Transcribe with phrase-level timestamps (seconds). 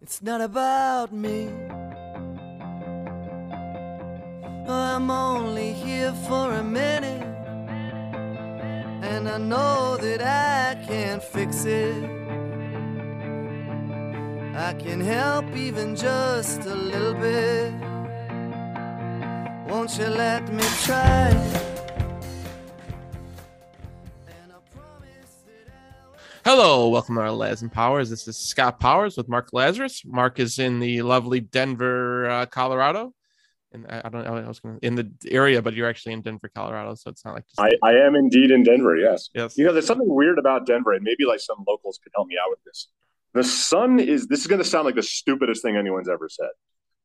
[0.00, 1.48] It's not about me.
[4.68, 7.22] I'm only here for a minute.
[9.02, 12.04] And I know that I can't fix it.
[14.54, 17.72] I can help even just a little bit.
[19.68, 21.71] Won't you let me try?
[26.44, 28.10] Hello, welcome to our Laz and Powers.
[28.10, 30.04] This is Scott Powers with Mark Lazerus.
[30.04, 33.14] Mark is in the lovely Denver, uh, Colorado.
[33.70, 36.20] And I, I don't know, I was gonna, in the area, but you're actually in
[36.20, 36.96] Denver, Colorado.
[36.96, 38.96] So it's not like I, I am indeed in Denver.
[38.96, 39.30] Yes.
[39.32, 39.56] Yes.
[39.56, 42.34] You know, there's something weird about Denver, and maybe like some locals could help me
[42.44, 42.88] out with this.
[43.34, 46.50] The sun is, this is going to sound like the stupidest thing anyone's ever said.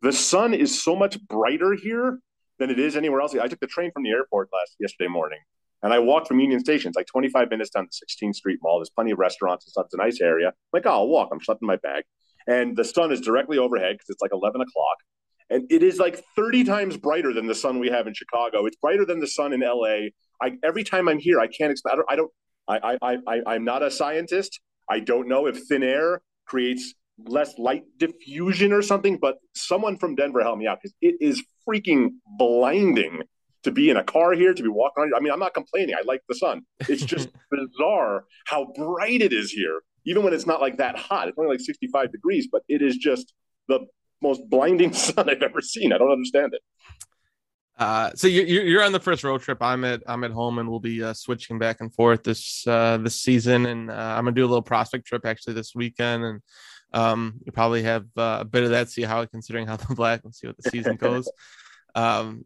[0.01, 2.17] The sun is so much brighter here
[2.57, 3.35] than it is anywhere else.
[3.35, 5.39] I took the train from the airport last yesterday morning
[5.83, 6.89] and I walked from Union Station.
[6.89, 8.79] It's like 25 minutes down the 16th Street Mall.
[8.79, 9.85] There's plenty of restaurants and stuff.
[9.85, 10.47] It's a nice area.
[10.47, 11.29] I'm like, oh, I'll walk.
[11.31, 12.03] I'm schlepping my bag.
[12.47, 14.97] And the sun is directly overhead because it's like 11 o'clock.
[15.49, 18.65] And it is like 30 times brighter than the sun we have in Chicago.
[18.65, 20.09] It's brighter than the sun in LA.
[20.41, 21.97] I, every time I'm here, I can't explain.
[22.09, 22.31] I don't,
[22.67, 24.59] I, I, I, I, I'm not a scientist.
[24.89, 26.93] I don't know if thin air creates
[27.25, 31.43] less light diffusion or something, but someone from Denver help me out because it is
[31.67, 33.21] freaking blinding
[33.67, 35.13] to be in a car here, to be walking around.
[35.13, 35.93] I mean, I'm not complaining.
[35.93, 36.61] I like the sun.
[36.87, 41.27] It's just bizarre how bright it is here, even when it's not like that hot.
[41.27, 43.33] It's only like 65 degrees, but it is just
[43.67, 43.81] the
[44.21, 45.91] most blinding sun I've ever seen.
[45.91, 46.61] I don't understand it.
[47.77, 49.61] Uh, so you're you're on the first road trip.
[49.61, 52.97] I'm at I'm at home, and we'll be uh, switching back and forth this uh,
[52.97, 53.67] this season.
[53.67, 56.41] And uh, I'm gonna do a little prospect trip actually this weekend, and
[56.93, 58.89] um, you probably have uh, a bit of that.
[58.89, 60.21] See how considering how the black.
[60.23, 61.29] Let's see what the season goes.
[61.93, 62.45] um,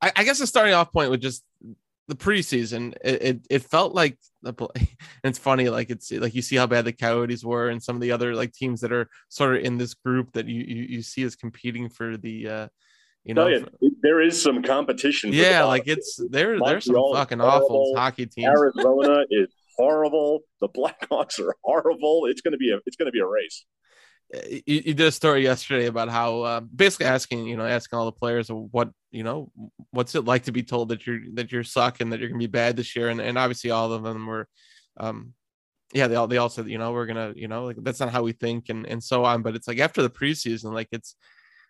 [0.00, 1.42] I, I guess the starting off point with just
[2.08, 4.54] the preseason, it, it, it felt like the
[5.24, 8.02] it's funny, like it's like you see how bad the Coyotes were and some of
[8.02, 11.02] the other like teams that are sort of in this group that you you, you
[11.02, 12.68] see as competing for the uh
[13.24, 13.70] you know you, for,
[14.02, 15.32] there is some competition.
[15.32, 18.46] Yeah, like it's there there's some fucking awful hockey teams.
[18.46, 20.40] Arizona is horrible.
[20.60, 22.26] The Blackhawks are horrible.
[22.26, 23.64] It's gonna be a it's gonna be a race
[24.44, 28.04] you, you, did a story yesterday about how uh, basically asking you know asking all
[28.04, 29.50] the players what you know
[29.90, 32.38] what's it like to be told that you're that you're suck and that you're gonna
[32.38, 34.46] be bad this year and, and obviously all of them were
[34.98, 35.32] um
[35.94, 38.12] yeah they all they all said you know we're gonna you know like that's not
[38.12, 41.16] how we think and and so on but it's like after the preseason like it's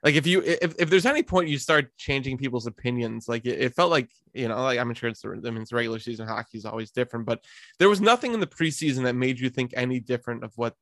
[0.02, 3.60] like if you if, if there's any point you start changing people's opinions like it,
[3.60, 6.58] it felt like you know like i'm sure it's i mean it's regular season hockey
[6.58, 7.44] is always different but
[7.78, 10.74] there was nothing in the preseason that made you think any different of what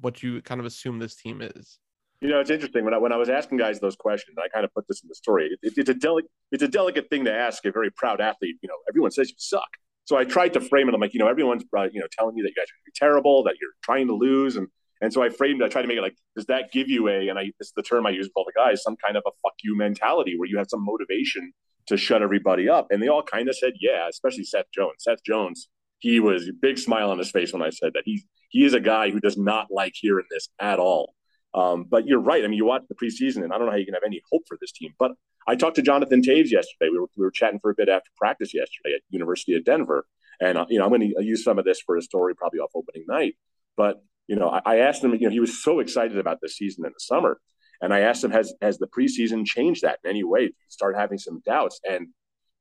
[0.00, 1.78] what you kind of assume this team is.
[2.20, 4.36] You know, it's interesting when I when I was asking guys those questions.
[4.38, 5.50] I kind of put this in the story.
[5.62, 8.56] It, it's a delicate it's a delicate thing to ask a very proud athlete.
[8.62, 9.68] You know, everyone says you suck.
[10.04, 10.94] So I tried to frame it.
[10.94, 13.42] I'm like, you know, everyone's uh, you know telling you that you guys are terrible,
[13.44, 14.68] that you're trying to lose, and
[15.00, 15.62] and so I framed.
[15.62, 17.28] I tried to make it like, does that give you a?
[17.28, 19.22] And I this is the term I use with all the guys, some kind of
[19.26, 21.52] a fuck you mentality where you have some motivation
[21.86, 22.88] to shut everybody up.
[22.90, 24.96] And they all kind of said, yeah, especially Seth Jones.
[24.98, 25.68] Seth Jones,
[26.00, 28.02] he was big smile on his face when I said that.
[28.04, 31.14] He's he is a guy who does not like hearing this at all.
[31.54, 32.44] Um, but you're right.
[32.44, 34.22] I mean, you watch the preseason, and I don't know how you can have any
[34.30, 34.94] hope for this team.
[34.98, 35.12] But
[35.48, 36.90] I talked to Jonathan Toews yesterday.
[36.92, 40.06] We were, we were chatting for a bit after practice yesterday at University of Denver,
[40.40, 42.60] and uh, you know I'm going to use some of this for a story probably
[42.60, 43.34] off opening night.
[43.76, 45.12] But you know, I, I asked him.
[45.14, 47.40] You know, he was so excited about the season in the summer,
[47.80, 50.98] and I asked him, "Has has the preseason changed that in any way?" He started
[50.98, 52.08] having some doubts, and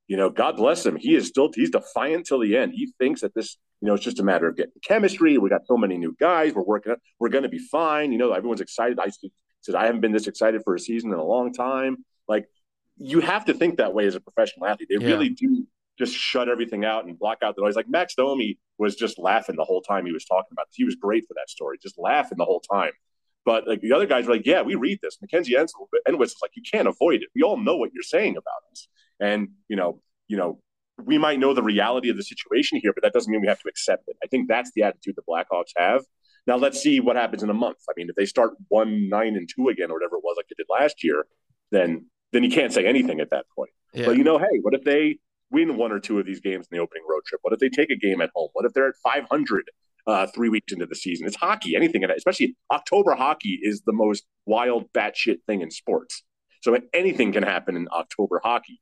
[0.09, 0.95] you know, God bless him.
[0.95, 2.73] He is still he's defiant till the end.
[2.73, 5.37] He thinks that this, you know, it's just a matter of getting chemistry.
[5.37, 6.51] We got so many new guys.
[6.51, 6.95] We're working.
[7.19, 8.11] We're going to be fine.
[8.11, 8.99] You know, everyone's excited.
[8.99, 9.11] I
[9.61, 12.03] said I haven't been this excited for a season in a long time.
[12.27, 12.49] Like
[12.97, 14.89] you have to think that way as a professional athlete.
[14.89, 15.11] They yeah.
[15.13, 15.67] really do
[15.99, 17.75] just shut everything out and block out the noise.
[17.75, 20.75] Like Max Domi was just laughing the whole time he was talking about this.
[20.75, 22.93] He was great for that story, just laughing the whole time.
[23.45, 25.19] But like the other guys were like, yeah, we read this.
[25.21, 27.29] Mackenzie Entwistle was like, you can't avoid it.
[27.35, 28.87] We all know what you're saying about us.
[29.19, 30.59] And, you know, you know,
[31.05, 33.61] we might know the reality of the situation here, but that doesn't mean we have
[33.61, 34.17] to accept it.
[34.23, 36.03] I think that's the attitude the Blackhawks have.
[36.47, 37.77] Now let's see what happens in a month.
[37.89, 40.47] I mean, if they start one nine and two again or whatever it was like
[40.47, 41.25] they did last year,
[41.71, 43.71] then then you can't say anything at that point.
[43.93, 44.05] Yeah.
[44.05, 45.19] But you know, hey, what if they
[45.51, 47.39] win one or two of these games in the opening road trip?
[47.43, 48.49] What if they take a game at home?
[48.53, 49.71] What if they're at 500
[50.07, 51.27] uh, three weeks into the season?
[51.27, 51.75] It's hockey.
[51.75, 56.23] Anything, especially October hockey, is the most wild batshit thing in sports.
[56.61, 58.81] So anything can happen in October hockey.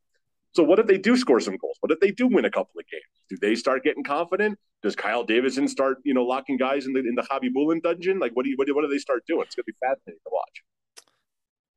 [0.54, 1.78] So what if they do score some goals?
[1.82, 3.04] What if they do win a couple of games?
[3.30, 4.58] Do they start getting confident?
[4.82, 8.20] Does Kyle Davidson start, you know, locking guys in the in the Khabibulin dungeon?
[8.20, 9.44] Like, what do you what do, what do they start doing?
[9.44, 10.64] It's gonna be fascinating to watch.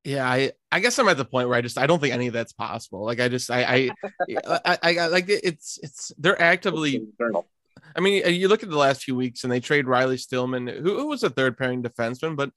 [0.05, 2.28] Yeah, I I guess I'm at the point where I just I don't think any
[2.28, 3.05] of that's possible.
[3.05, 3.90] Like I just I I
[4.64, 7.06] I, I, I like it's it's they're actively.
[7.96, 10.96] I mean, you look at the last few weeks, and they trade Riley Stillman, who,
[10.96, 12.52] who was a third pairing defenseman, but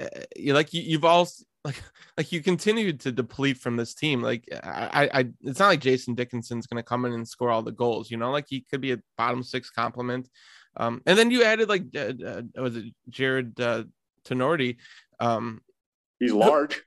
[0.00, 1.28] uh, you like you, you've all
[1.68, 1.82] like
[2.16, 4.22] like you continue to deplete from this team.
[4.22, 7.62] Like I, I it's not like Jason Dickinson's going to come in and score all
[7.62, 8.10] the goals.
[8.10, 10.28] You know, like he could be a bottom six complement.
[10.76, 13.84] Um, and then you added like uh, uh, was it Jared uh,
[14.24, 14.76] Tinordi?
[15.20, 15.60] Um,
[16.18, 16.82] He's large.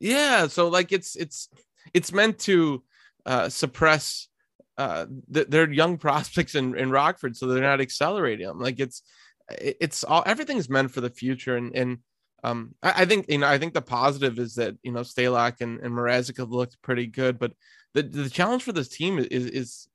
[0.00, 1.48] Yeah, so like it's it's
[1.92, 2.84] it's meant to
[3.26, 4.28] uh, suppress
[4.76, 8.60] uh, th- their young prospects in, in Rockford, so they're not accelerating them.
[8.60, 9.02] Like it's
[9.50, 11.98] it's all everything's meant for the future, and and
[12.44, 15.60] um, I, I, think you know I think the positive is that you know Stalock
[15.60, 17.52] and and Mrazek have looked pretty good, but
[17.94, 19.88] the the challenge for this team is is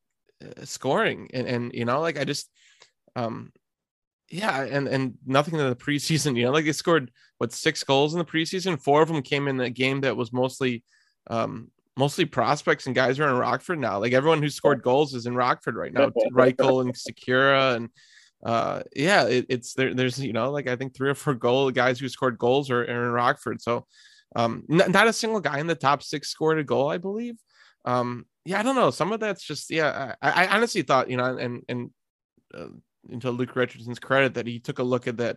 [0.44, 2.50] uh, scoring, and and you know like I just
[3.16, 3.52] um
[4.30, 6.36] yeah, and and nothing in the preseason.
[6.36, 8.82] You know, like they scored what six goals in the preseason.
[8.82, 10.84] Four of them came in a game that was mostly
[11.28, 14.00] um mostly prospects and guys are in Rockford now.
[14.00, 16.10] Like everyone who scored goals is in Rockford right now.
[16.32, 17.90] Reichel and Sekera and
[18.46, 19.94] uh yeah, it, it's there.
[19.94, 22.82] There's you know like I think three or four goal guys who scored goals are,
[22.82, 23.62] are in Rockford.
[23.62, 23.86] So
[24.36, 27.36] um n- not a single guy in the top six scored a goal, I believe.
[27.86, 28.92] Um yeah, I don't know.
[28.92, 30.16] Some of that's just yeah.
[30.22, 31.92] I, I honestly thought you know and and.
[32.54, 32.68] Uh,
[33.06, 35.36] Luke Richardson's credit that he took a look at that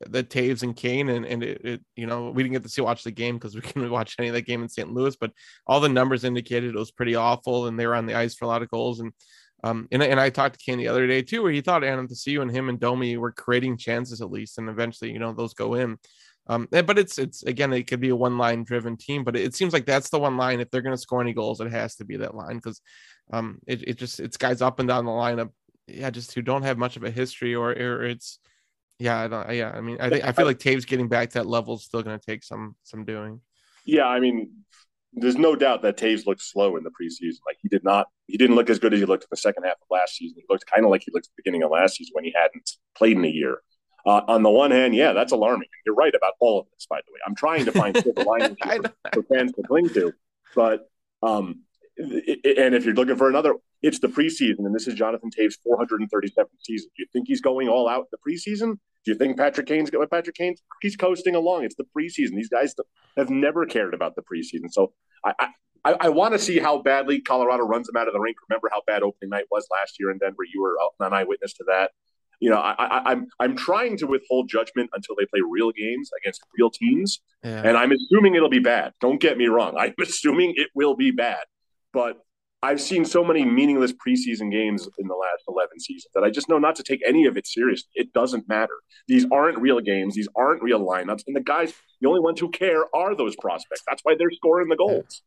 [0.00, 2.82] the Toews and Kane and and it, it, you know we didn't get to see
[2.82, 4.92] watch the game because we couldn't watch any of that game in St.
[4.92, 5.32] Louis, but
[5.66, 8.44] all the numbers indicated it was pretty awful and they were on the ice for
[8.44, 9.12] a lot of goals and
[9.64, 12.42] um and, and I talked to Kane the other day too where he thought Athanasiou
[12.42, 15.74] and him and Domi were creating chances at least and eventually you know those go
[15.74, 15.98] in.
[16.46, 19.34] Um, eh, but it's it's again it could be a one line driven team, but
[19.34, 20.60] it, seems like that's the one line.
[20.60, 22.82] If they're going to score any goals, it has to be that line because
[23.32, 25.50] um it, it just it's guys up and down the lineup
[25.86, 28.38] yeah, just who don't have much of a history or, or it's
[28.98, 31.38] yeah, I don't yeah, I mean I think I feel like Toews getting back to
[31.38, 33.40] that level is still gonna take some some doing.
[33.84, 34.50] Yeah, I mean
[35.16, 37.38] there's no doubt that Toews looked slow in the preseason.
[37.46, 39.64] Like he did not he didn't look as good as he looked in the second
[39.64, 40.36] half of last season.
[40.38, 42.34] He looked kind of like he looked at the beginning of last season when he
[42.34, 43.58] hadn't played in a year.
[44.06, 45.68] Uh, on the one hand, yeah, that's alarming.
[45.86, 47.20] You're right about all of this, by the way.
[47.26, 50.12] I'm trying to find silver linings for, for fans to cling to,
[50.54, 50.90] but
[51.22, 51.60] um,
[51.96, 56.46] and if you're looking for another, it's the preseason, and this is Jonathan Toews' 437th
[56.60, 56.90] season.
[56.96, 58.78] Do you think he's going all out in the preseason?
[59.04, 60.08] Do you think Patrick Kane's going?
[60.08, 61.64] Patrick Kane's he's coasting along.
[61.64, 62.36] It's the preseason.
[62.36, 62.74] These guys
[63.16, 64.70] have never cared about the preseason.
[64.70, 64.92] So
[65.24, 65.48] I
[65.84, 68.36] I, I want to see how badly Colorado runs them out of the rink.
[68.48, 70.44] Remember how bad opening night was last year in Denver.
[70.52, 71.90] You were an eyewitness to that.
[72.40, 76.10] You know, I, I, I'm I'm trying to withhold judgment until they play real games
[76.20, 77.62] against real teams, yeah.
[77.64, 78.92] and I'm assuming it'll be bad.
[79.00, 79.76] Don't get me wrong.
[79.78, 81.44] I'm assuming it will be bad.
[81.92, 82.18] But
[82.64, 86.48] I've seen so many meaningless preseason games in the last 11 seasons that I just
[86.48, 87.90] know not to take any of it seriously.
[87.94, 88.72] It doesn't matter.
[89.06, 90.14] These aren't real games.
[90.14, 91.24] These aren't real lineups.
[91.26, 93.82] And the guys, the only ones who care are those prospects.
[93.86, 95.20] That's why they're scoring the goals.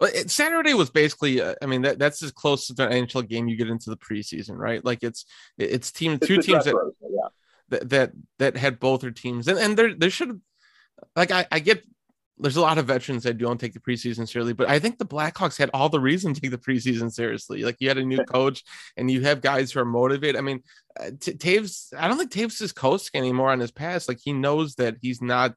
[0.00, 3.28] Well, it, Saturday was basically, uh, I mean, that, that's as close to an NHL
[3.28, 4.82] game you get into the preseason, right?
[4.82, 5.26] Like it's
[5.58, 7.28] it's team it's two teams that, yeah.
[7.68, 10.40] that, that that had both their teams, and and there there should
[11.14, 11.84] like I, I get
[12.40, 15.06] there's a lot of veterans that don't take the preseason seriously, but I think the
[15.06, 17.62] Blackhawks had all the reason to take the preseason seriously.
[17.62, 18.64] Like you had a new coach
[18.96, 20.36] and you have guys who are motivated.
[20.36, 20.62] I mean,
[20.98, 24.08] uh, T- Toews, I don't think Toews is coasting anymore on his past.
[24.08, 25.54] Like he knows that he's not.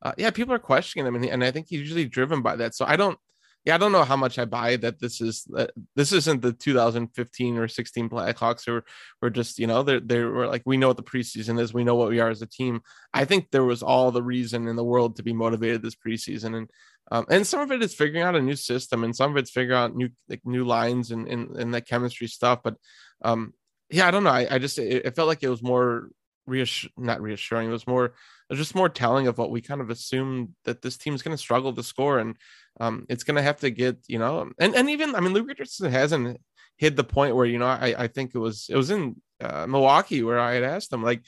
[0.00, 2.74] Uh, yeah, people are questioning him, and, and I think he's usually driven by that.
[2.74, 3.18] So I don't
[3.64, 6.52] yeah, I don't know how much I buy that this is uh, this isn't the
[6.52, 8.82] 2015 or 16 Blackhawks who
[9.20, 11.84] were just you know they they were like we know what the preseason is, we
[11.84, 12.80] know what we are as a team.
[13.14, 16.56] I think there was all the reason in the world to be motivated this preseason,
[16.56, 16.70] and
[17.12, 19.50] um, and some of it is figuring out a new system, and some of it's
[19.50, 22.60] figuring out new like new lines and and, and that chemistry stuff.
[22.64, 22.74] But
[23.22, 23.54] um,
[23.90, 24.30] yeah, I don't know.
[24.30, 26.08] I, I just it, it felt like it was more
[26.46, 27.68] reassure not reassuring.
[27.68, 28.12] It was more it
[28.50, 31.42] was just more telling of what we kind of assumed that this team's going to
[31.42, 32.36] struggle to score and
[32.80, 35.48] um, it's going to have to get, you know, and, and even, I mean, Luke
[35.48, 36.38] Richardson hasn't,
[36.82, 39.66] hit the point where you know I I think it was it was in uh,
[39.68, 41.22] Milwaukee where I had asked him like,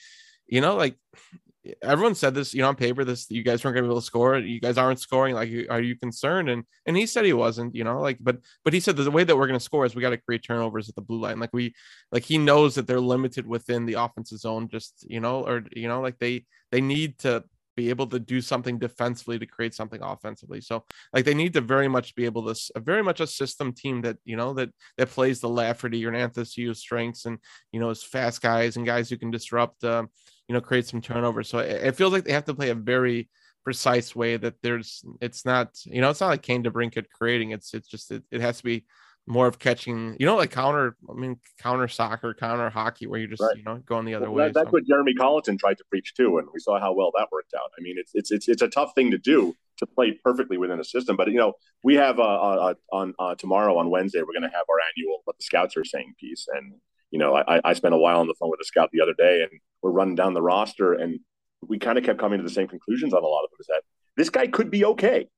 [0.49, 0.97] you know, like
[1.83, 4.01] everyone said this, you know, on paper, this you guys weren't going to be able
[4.01, 4.37] to score.
[4.37, 5.35] You guys aren't scoring.
[5.35, 6.51] Like, are you concerned?
[6.51, 7.75] And and he said he wasn't.
[7.75, 9.95] You know, like, but but he said the way that we're going to score is
[9.95, 11.39] we got to create turnovers at the blue line.
[11.39, 11.75] Like we,
[12.13, 14.69] like he knows that they're limited within the offensive zone.
[14.69, 17.45] Just you know, or you know, like they they need to
[17.77, 20.61] be able to do something defensively to create something offensively.
[20.61, 24.03] So like they need to very much be able to very much a system team
[24.03, 27.39] that you know that that plays the Lafferty or Anthony strengths and
[27.73, 29.85] you know is fast guys and guys who can disrupt.
[29.85, 30.05] Uh,
[30.49, 31.49] you know, create some turnovers.
[31.49, 33.29] So it, it feels like they have to play a very
[33.65, 37.73] precise way that there's it's not you know it's not like Kane DeBrincat creating it's
[37.73, 38.85] it's just it, it has to be
[39.27, 43.29] more of catching you know like counter I mean counter soccer counter hockey where you're
[43.29, 43.57] just right.
[43.57, 44.53] you know going the other well, way.
[44.53, 44.73] That's so.
[44.73, 47.71] what Jeremy Colliton tried to preach too, and we saw how well that worked out.
[47.79, 50.79] I mean it's it's it's it's a tough thing to do to play perfectly within
[50.79, 54.39] a system, but you know we have uh, uh, on uh, tomorrow on Wednesday we're
[54.39, 56.75] going to have our annual what the scouts are saying piece and
[57.15, 59.15] you know, I, I spent a while on the phone with a scout the other
[59.17, 61.21] day, and we're running down the roster, and
[61.63, 63.59] we kind of kept coming to the same conclusions on a lot of them.
[63.61, 63.83] Is that
[64.17, 65.29] this guy could be okay,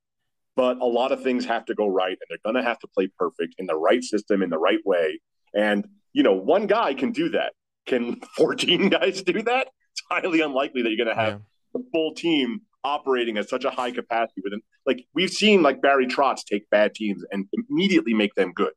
[0.57, 2.87] but a lot of things have to go right, and they're going to have to
[2.87, 5.21] play perfect in the right system in the right way.
[5.55, 7.53] And you know, one guy can do that.
[7.85, 9.67] Can 14 guys do that?
[9.91, 11.39] It's highly unlikely that you're going to have yeah.
[11.75, 16.07] the full team operating at such a high capacity within like we've seen like Barry
[16.07, 18.73] Trotz take bad teams and immediately make them good.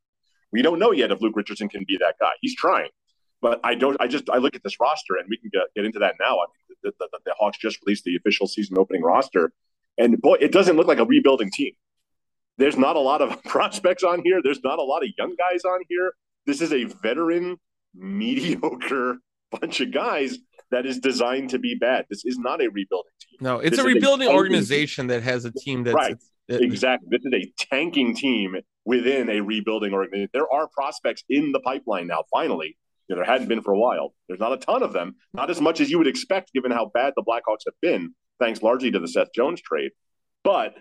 [0.52, 2.32] We don't know yet if Luke Richardson can be that guy.
[2.42, 2.90] He's trying,
[3.40, 3.96] but I don't.
[4.00, 6.34] I just I look at this roster, and we can get, get into that now.
[6.34, 9.52] I mean, the, the, the Hawks just released the official season opening roster,
[10.00, 11.72] and boy, it doesn't look like a rebuilding team.
[12.56, 14.40] There's not a lot of prospects on here.
[14.42, 16.12] There's not a lot of young guys on here.
[16.46, 17.58] This is a veteran,
[17.94, 19.18] mediocre
[19.60, 20.38] bunch of guys
[20.70, 22.06] that is designed to be bad.
[22.08, 23.38] This is not a rebuilding team.
[23.40, 25.08] No, it's this a rebuilding a organization team.
[25.08, 26.16] that has a team that's right.
[26.48, 27.08] exactly.
[27.10, 30.30] This is a tanking team within a rebuilding organization.
[30.32, 32.76] There are prospects in the pipeline now, finally.
[33.08, 34.14] You know, there hadn't been for a while.
[34.28, 36.92] There's not a ton of them, not as much as you would expect given how
[36.94, 39.92] bad the Blackhawks have been, thanks largely to the Seth Jones trade.
[40.42, 40.74] But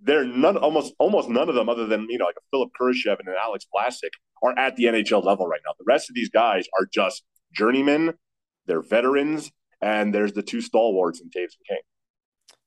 [0.00, 3.18] they're none almost almost none of them other than you know like a Philipp Kurashev
[3.18, 4.10] and an Alex Vlasic
[4.42, 5.72] are at the NHL level right now.
[5.78, 8.14] The rest of these guys are just journeymen,
[8.66, 9.50] they're veterans,
[9.82, 11.78] and there's the two stalwarts in Toews and Kane.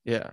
[0.04, 0.30] Yeah.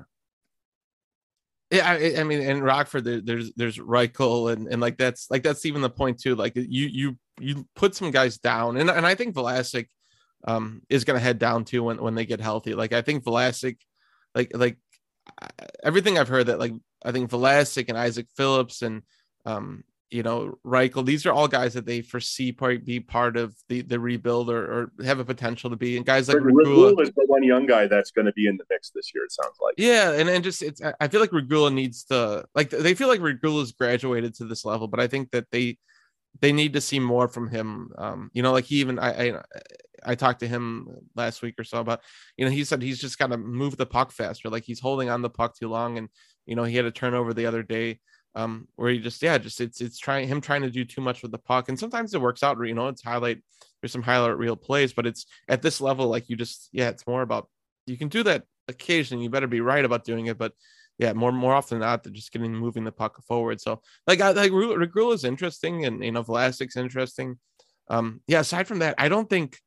[1.72, 5.42] Yeah, I, I, mean, in Rockford, there, there's there's Reichel, and and like that's like
[5.42, 6.36] that's even the point too.
[6.36, 9.88] Like you you you put some guys down, and and I think Vlasic
[10.46, 12.74] um is going to head down too when when they get healthy.
[12.74, 13.78] Like I think Vlasic,
[14.36, 14.78] like like
[15.84, 16.74] everything I've heard that like
[17.04, 19.04] I think Vlasic and Isaak Phillips and
[19.46, 23.56] um you know, Reichel, these are all guys that they foresee part be part of
[23.70, 25.96] the the rebuild or, or have a potential to be.
[25.96, 28.66] And guys like Regula is the one young guy that's going to be in the
[28.70, 29.24] mix this year.
[29.24, 29.76] It sounds like.
[29.78, 33.22] Yeah, and and just it's I feel like Regula needs to like they feel like
[33.22, 35.78] Regula's graduated to this level, but I think that they
[36.40, 37.92] they need to see more from him.
[37.98, 39.42] Um, you know, like he even I, I
[40.04, 42.02] I talked to him last week or so about,
[42.38, 44.50] you know, he said he's just got to move the puck faster.
[44.50, 46.10] Like he's holding on the puck too long, and
[46.46, 48.00] you know he had a turnover the other day
[48.36, 51.22] um, where he just yeah, just it's it's trying him trying to do too much
[51.22, 52.58] with the puck, and sometimes it works out.
[52.66, 53.40] You know, it's highlight
[53.82, 57.08] there's some highlight real plays, but it's at this level like you just yeah, it's
[57.08, 57.50] more about
[57.86, 59.24] you can do that occasionally.
[59.24, 60.54] You better be right about doing it, but
[61.02, 63.60] yeah, more more often than not, they're just getting moving the puck forward.
[63.60, 67.40] So like I like Regula is interesting, and you know Vlasic's interesting.
[67.88, 69.58] Um, yeah, aside from that, I don't think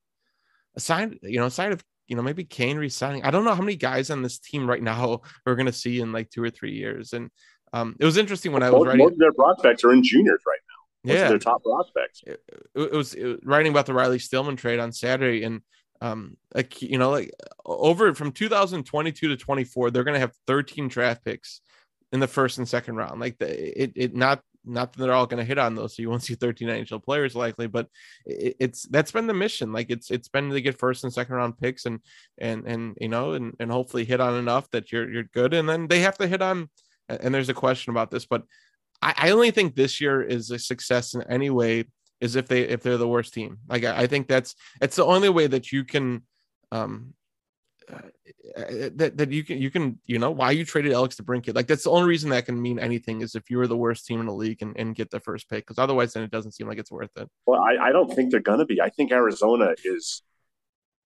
[0.76, 3.75] aside you know aside of you know maybe Kane resigning, I don't know how many
[3.75, 7.12] guys on this team right now we're gonna see in like two or three years,
[7.12, 7.31] and
[7.73, 9.05] um, it was interesting when I was writing.
[9.05, 11.11] Most of their prospects are in juniors right now.
[11.11, 12.23] Most yeah, their top prospects.
[12.25, 12.41] It,
[12.76, 15.62] it, was, it, was, writing about the Riley Stillman trade on Saturday, and
[16.01, 17.33] um, like you know, like
[17.65, 21.61] over from 2022 to 24, they're going to have 13 draft picks
[22.13, 23.21] in the first and second round.
[23.21, 26.03] Like the, it, it not not that they're all going to hit on those, so
[26.03, 27.89] you won't see 13 NHL players likely, but
[28.27, 29.73] it, it's that's been the mission.
[29.73, 32.01] Like it's it's been to get first and second round picks and
[32.39, 35.69] and and you know and and hopefully hit on enough that you're you're good, and
[35.69, 36.69] then they have to hit on
[37.09, 38.45] and there's a question about this, but
[39.03, 41.85] I, I only think this year is a success in any way
[42.25, 43.59] is if they if they're the worst team.
[43.69, 46.23] Like I, I think that's it's the only way that you can
[46.73, 47.14] um
[47.93, 47.99] uh,
[48.95, 51.85] that that you can you can you know why you traded Alex DeBrincat like that's
[51.85, 54.26] the only reason that can mean anything is if you were the worst team in
[54.26, 56.78] the league and, and get the first pick because otherwise then it doesn't seem like
[56.78, 57.28] it's worth it.
[57.47, 58.81] Well, I, I don't think they're gonna be.
[58.81, 60.23] I think Arizona is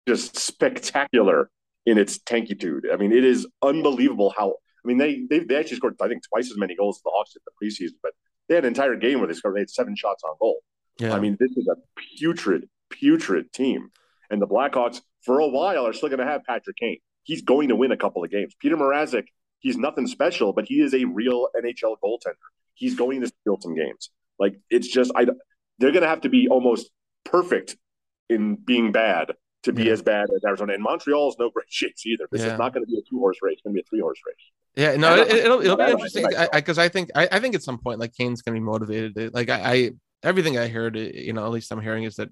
[0.06, 1.50] just spectacular
[1.86, 2.92] in its tankitude.
[2.92, 6.22] I mean, it is unbelievable how I mean, they, they they actually scored I think
[6.28, 8.12] twice as many goals as the Hawks in the preseason, but
[8.48, 10.60] they had an entire game where they scored they had seven shots on goal.
[10.98, 11.14] Yeah.
[11.14, 11.76] I mean, this is a
[12.18, 13.90] putrid, putrid team,
[14.30, 16.98] and the Blackhawks for a while are still going to have Patrick Kane.
[17.24, 18.54] He's going to win a couple of games.
[18.60, 19.24] Peter Mrazek,
[19.60, 22.34] he's nothing special, but he is a real NHL goaltender.
[22.74, 24.10] He's going to steal some games.
[24.38, 25.24] Like it's just I
[25.78, 26.90] they're going to have to be almost
[27.24, 27.76] perfect
[28.30, 29.32] in being bad
[29.64, 29.92] to be Yeah.
[29.92, 30.74] as bad as Arizona.
[30.74, 32.26] And Montreal is no great shakes either.
[32.30, 32.52] This Yeah.
[32.52, 33.54] is not going to be a two horse race.
[33.54, 34.36] It's going to be a three horse race.
[34.76, 37.28] Yeah, no, uh, it, don't- it'll it'll be I interesting I because I, think I,
[37.32, 39.32] I think at some point like Kane's gonna be motivated.
[39.32, 39.90] Like I, I
[40.26, 42.28] everything I heard, you know, at least I'm hearing is that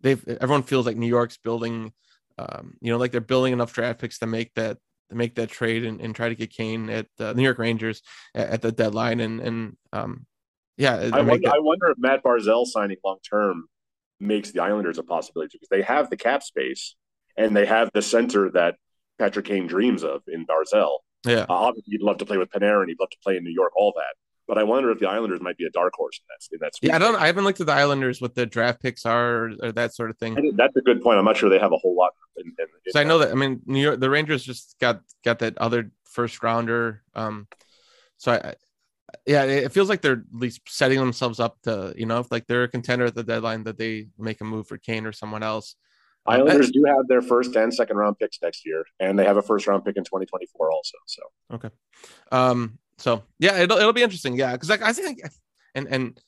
[0.00, 1.92] they've everyone feels like New York's building,
[2.38, 4.78] um, you know, like they're building enough draft picks to make that
[5.10, 8.02] to make that trade and, and try to get Kane at the New York Rangers
[8.34, 10.26] at, at the deadline and and um,
[10.76, 13.66] yeah, I wonder, that- I wonder if Matt Barzal signing long term
[14.20, 16.96] makes the Islanders a possibility because they have the cap space
[17.36, 18.76] and they have the center that
[19.18, 20.98] Patrick Kane dreams of in Barzal.
[21.26, 21.42] yeah.
[21.48, 22.88] Uh, obviously, he'd love to play with Panarin.
[22.88, 23.72] He'd love to play in New York.
[23.76, 24.14] All that.
[24.46, 26.54] But I wonder if the Islanders might be a dark horse in that.
[26.54, 27.16] In that Yeah, I don't.
[27.16, 30.10] I haven't looked at the Islanders what the draft picks are or, or that sort
[30.10, 30.34] of thing.
[30.34, 31.18] Think that's a good point.
[31.18, 32.12] I'm not sure they have a whole lot.
[32.36, 35.38] In, in, So I know that I mean New York, the Rangers just got got
[35.38, 37.02] that other first rounder.
[37.14, 37.48] Um,
[38.18, 38.54] so I,
[39.26, 42.30] yeah, it it feels like they're at least setting themselves up to you know if
[42.30, 45.12] like they're a contender at the deadline that they make a move for Kane or
[45.12, 45.76] someone else.
[46.26, 49.36] Um, Islanders do have their first and second round picks next year, and they have
[49.36, 50.98] a first round pick in 2024 also.
[51.06, 51.22] So
[51.52, 51.70] Okay.
[52.32, 52.78] Um.
[52.98, 54.36] So yeah, it'll it'll be interesting.
[54.36, 55.20] Yeah, because like I think,
[55.74, 56.20] and and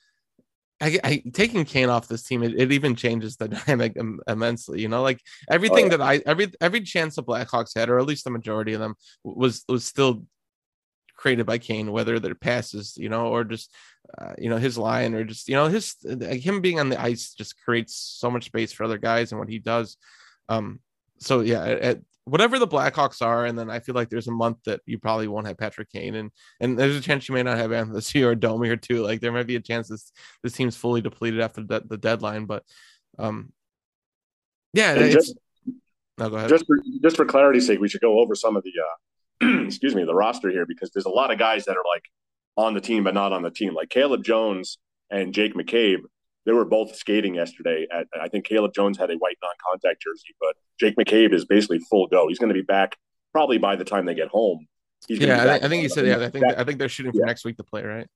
[0.81, 4.81] I, I taking Kane off this team, it, it even changes the dynamic im- immensely.
[4.81, 5.21] You know, like
[5.51, 5.97] everything yeah.
[5.97, 8.95] that I every every chance the Blackhawks had, or at least the majority of them,
[9.25, 10.25] was was still
[11.17, 13.75] created by Kane, whether their passes, you know, or just
[14.19, 17.01] uh, you know his line, or just you know his like him being on the
[17.01, 19.97] ice just creates so much space for other guys and what he does.
[20.49, 20.81] Um.
[21.19, 24.59] So yeah, at whatever the Blackhawks are, and then I feel like there's a month
[24.67, 26.31] that you probably won't have Patrick Kane, and
[26.61, 29.03] and there's a chance you may not have Anthony or Domi or two.
[29.03, 32.45] Like there might be a chance this this team's fully depleted after the, the deadline,
[32.45, 32.63] but
[33.19, 33.53] um,
[34.75, 35.37] yeah, And just-
[36.19, 36.49] no, go ahead.
[36.51, 38.73] just for just for clarity's sake, we should go over some of the
[39.47, 42.05] uh, excuse me the roster here because there's a lot of guys that are like
[42.57, 43.75] on the team but not on the team.
[43.75, 44.79] Like Caleb Jones
[45.11, 46.01] and Jake McCabe,
[46.47, 47.87] they were both skating yesterday.
[47.93, 51.81] At I think Caleb Jones had a white non-contact jersey, but Jake McCabe is basically
[51.81, 52.29] full go.
[52.29, 52.97] He's going to be back
[53.33, 54.67] probably by the time they get home.
[55.07, 56.07] He's yeah, I think, I think he said.
[56.07, 57.27] Yeah, I think that, I think they're shooting for yeah.
[57.27, 58.07] next week to play, right?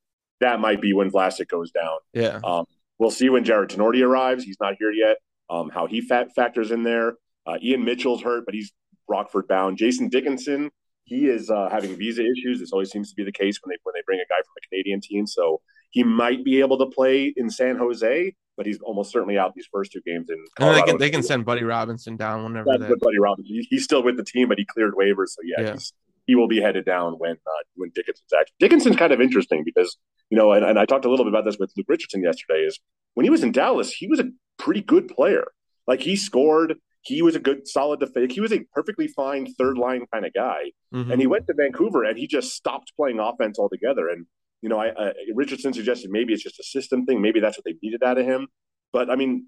[0.41, 1.99] that might be when Vlasic goes down.
[2.13, 2.65] Yeah, Um,
[2.99, 4.45] we'll see when Jared Tinordi arrives.
[4.45, 5.19] He's not here yet.
[5.49, 7.15] Um, how he fat factors in there.
[7.47, 8.73] Uh, Ian Mitchell's hurt, but he's
[9.09, 9.79] Rockford bound.
[9.79, 10.71] Jason Dickinson,
[11.05, 12.61] he is uh, having visa issues.
[12.61, 14.53] This always seems to be the case when they when they bring a guy from
[14.57, 15.27] a Canadian team.
[15.27, 19.55] So he might be able to play in San Jose, but he's almost certainly out
[19.55, 22.67] these first two games in and they can they can send Buddy Robinson down whenever
[22.71, 23.01] That's that.
[23.01, 23.55] Buddy Robinson.
[23.55, 25.29] He, he's still with the team, but he cleared waivers.
[25.29, 25.73] So yeah, Yeah.
[25.73, 25.93] He's,
[26.27, 28.55] he will be headed down when uh, when Dickinson's actually.
[28.61, 29.97] Dickinson's kind of interesting because
[30.31, 32.61] you know, and, and I talked a little bit about this with Luke Richardson yesterday.
[32.61, 32.79] Is
[33.15, 35.47] when he was in Dallas, he was a pretty good player.
[35.87, 36.77] Like he scored.
[37.03, 38.35] He was a good, solid defense.
[38.35, 40.73] He was a perfectly fine third line kind of guy.
[40.95, 41.11] Mhm.
[41.11, 44.09] And he went to Vancouver and he just stopped playing offense altogether.
[44.09, 44.27] And
[44.63, 47.23] you know, I uh, Richardson suggested maybe it's just a system thing.
[47.23, 48.49] Maybe that's what they needed out of him.
[48.93, 49.47] But I mean,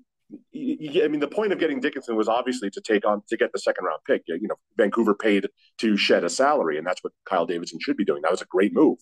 [0.55, 3.59] I mean, the point of getting Dickinson was obviously to take on to get the
[3.59, 4.23] second round pick.
[4.27, 5.49] You know, Vancouver paid
[5.79, 8.23] to shed a salary, and that's what Kyle Davidson should be doing.
[8.23, 8.99] That was a great move.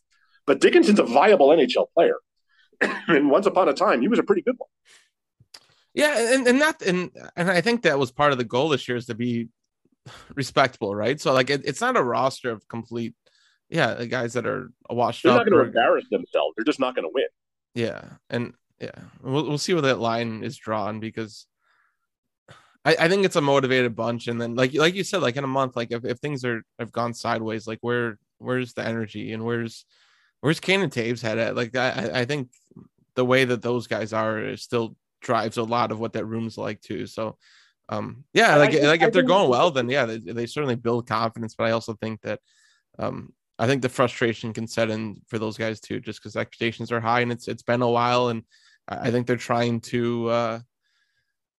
[0.46, 2.16] But Dickinson's a viable NHL player,
[2.80, 4.68] and once upon a time, he was a pretty good one.
[5.94, 8.88] Yeah, and and that and and I think that was part of the goal this
[8.88, 9.48] year is to be
[10.34, 11.20] respectable, right?
[11.20, 13.14] So like it, it's not a roster of complete,
[13.70, 15.38] yeah, the guys that are washed They're up.
[15.38, 16.54] not going to embarrass themselves.
[16.56, 17.26] They're just not going to win.
[17.74, 18.90] Yeah, and yeah,
[19.22, 21.46] we'll we'll see where that line is drawn because
[22.84, 25.44] I, I think it's a motivated bunch, and then like like you said, like in
[25.44, 29.32] a month, like if, if things are have gone sideways, like where where's the energy
[29.32, 29.84] and where's
[30.40, 31.54] where's Kane and Toews head at?
[31.54, 32.48] Like I I- think
[33.14, 36.56] the way that those guys are is still drives a lot of what that room's
[36.56, 37.06] like too.
[37.06, 37.36] So
[37.90, 41.06] um yeah, like like I if they're going well, then yeah, they, they certainly build
[41.06, 41.54] confidence.
[41.54, 42.40] But I also think that
[42.98, 46.90] um I think the frustration can set in for those guys too, just because expectations
[46.90, 48.42] are high and it's it's been a while, and
[48.88, 50.60] I think they're trying to uh,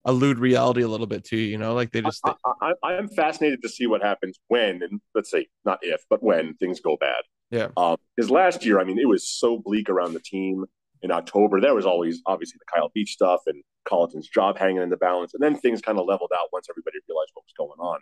[0.08, 1.38] elude reality a little bit too.
[1.38, 4.82] You know, like they just I, I, I am fascinated to see what happens when,
[4.82, 7.22] and let's say not if, but when things go bad.
[7.52, 7.68] Yeah.
[8.16, 10.66] Because last year, I mean, it was so bleak around the team.
[11.04, 14.90] In October, there was always obviously the Kyle Beach stuff and Colliton's job hanging in
[14.90, 17.80] the balance, and then things kind of leveled out once everybody realized what was going
[17.80, 18.00] on.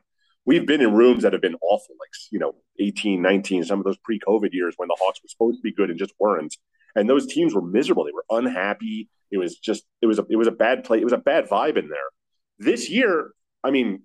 [0.50, 3.86] We've been in rooms that have been awful, like you know, 18, 19, some of
[3.86, 6.58] those pre-COVID years when the Hawks were supposed to be good and just weren't.
[6.96, 8.04] And those teams were miserable.
[8.04, 9.10] They were unhappy.
[9.30, 10.98] It was just it was a it was a bad play.
[11.02, 12.10] It was a bad vibe in there.
[12.58, 13.30] This year,
[13.64, 14.02] I mean,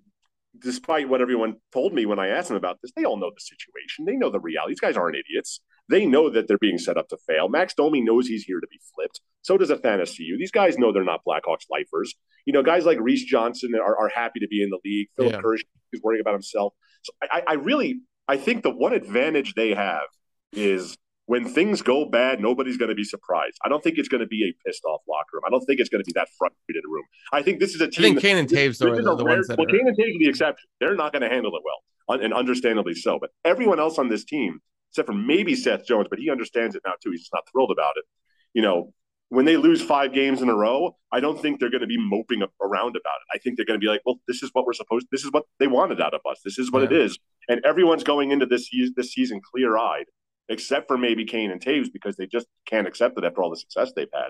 [0.61, 3.41] despite what everyone told me when I asked them about this, they all know the
[3.41, 4.05] situation.
[4.05, 4.73] They know the reality.
[4.73, 5.61] These guys aren't idiots.
[5.89, 7.47] They know that they're being set up to fail.
[7.47, 9.21] Max Domi knows he's here to be flipped.
[9.43, 10.37] So does Athanasiou.
[10.39, 12.15] These guys know they're not Blackhawks lifers.
[12.45, 15.07] You know, guys like Reese Johnson are, are happy to be in the league.
[15.15, 15.41] Philip Yeah.
[15.41, 16.73] Kirsch is worrying about himself.
[17.03, 20.07] So I, I really, I think the one advantage they have
[20.53, 23.57] is when things go bad, nobody's going to be surprised.
[23.63, 25.43] I don't think it's going to be a pissed off locker room.
[25.45, 27.03] I don't think it's going to be that frustrated room.
[27.33, 28.05] I think this is a team.
[28.05, 29.71] I think Kane and Toews are the, the rare, ones that well, are.
[29.71, 30.67] Kane and Toews are the exception.
[30.79, 33.17] They're not going to handle it well, and understandably so.
[33.19, 34.59] But everyone else on this team,
[34.95, 37.11] except for maybe Seth Jones, but he understands it now too.
[37.11, 38.05] He's just not thrilled about it.
[38.53, 38.93] You know,
[39.27, 41.97] when they lose five games in a row, I don't think they're going to be
[41.99, 43.35] moping around about it.
[43.35, 45.07] I think they're going to be like, well, this is what we're supposed.
[45.11, 46.39] This is what they wanted out of us.
[46.45, 46.85] This is what Yeah.
[46.97, 47.19] it is.
[47.49, 50.05] And everyone's going into this this season clear eyed,
[50.47, 53.57] except for maybe Kane and Toews because they just can't accept it after all the
[53.57, 54.29] success they've had.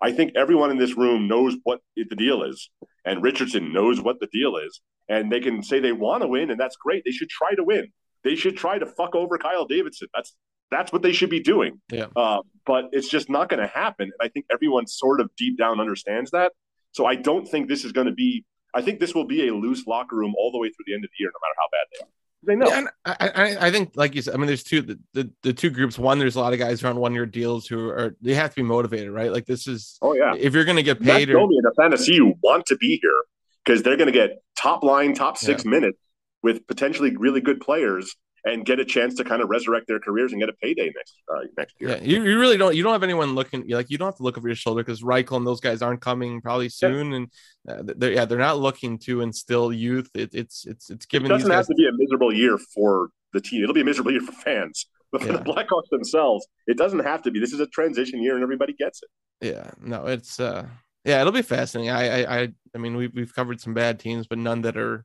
[0.00, 2.70] I think everyone in this room knows what the deal is,
[3.04, 6.50] and Richardson knows what the deal is, and they can say they want to win,
[6.50, 7.02] and that's great.
[7.04, 7.92] They should try to win.
[8.26, 10.08] They should try to fuck over Kyle Davidson.
[10.12, 10.34] That's
[10.72, 11.80] that's what they should be doing.
[11.92, 12.06] Yeah.
[12.16, 14.10] Uh, but it's just not going to happen.
[14.18, 16.50] And I think everyone sort of deep down understands that.
[16.90, 18.44] So I don't think this is going to be.
[18.74, 21.04] I think this will be a loose locker room all the way through the end
[21.04, 22.10] of the year, no matter how bad they are.
[22.42, 22.68] They know.
[22.68, 25.30] Yeah, and I, I, I think, like you said, I mean, there's two the, the,
[25.42, 25.96] the two groups.
[25.96, 28.34] One, there's a lot of guys who are on one year deals who are they
[28.34, 29.32] have to be motivated, right?
[29.32, 30.34] Like this is oh yeah.
[30.36, 32.76] if you're going to get Matt paid or Domi and the fantasy you want to
[32.76, 33.22] be here
[33.64, 35.98] because they're going to get top line, top six minutes
[36.42, 40.30] with potentially really good players and get a chance to kind of resurrect their careers
[40.30, 41.90] and get a payday next uh, next year.
[41.90, 42.76] Yeah, you, you really don't.
[42.76, 45.02] You don't have anyone looking like you don't have to look over your shoulder because
[45.02, 47.26] Reichel and those guys aren't coming probably soon, and
[47.68, 50.10] uh, they're yeah they're not looking to instill youth.
[50.14, 51.66] It, it's it's it's It giving these doesn't have guys.
[51.66, 53.62] to be a miserable year for the team.
[53.64, 55.38] It'll be a miserable year for fans, but for Yeah.
[55.38, 57.40] the Blackhawks themselves, it doesn't have to be.
[57.40, 59.08] This is a transition year, and everybody gets it.
[59.54, 60.66] Yeah, no, it's uh
[61.04, 61.90] yeah, it'll be fascinating.
[61.90, 65.04] I I I, I mean we've we've covered some bad teams, but none that are.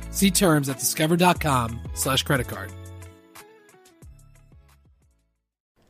[0.11, 2.71] See terms at discover.com slash credit card.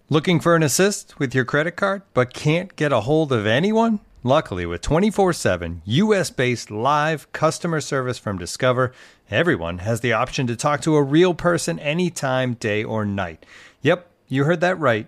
[0.10, 4.02] Looking for an assist with your credit card but can't get a hold of anyone?
[4.24, 8.94] Luckily, with 24 7 US based live customer service from Discover,
[9.32, 13.46] everyone has the option to talk to a real person anytime, day or night.
[13.82, 15.08] Yep, you heard that right.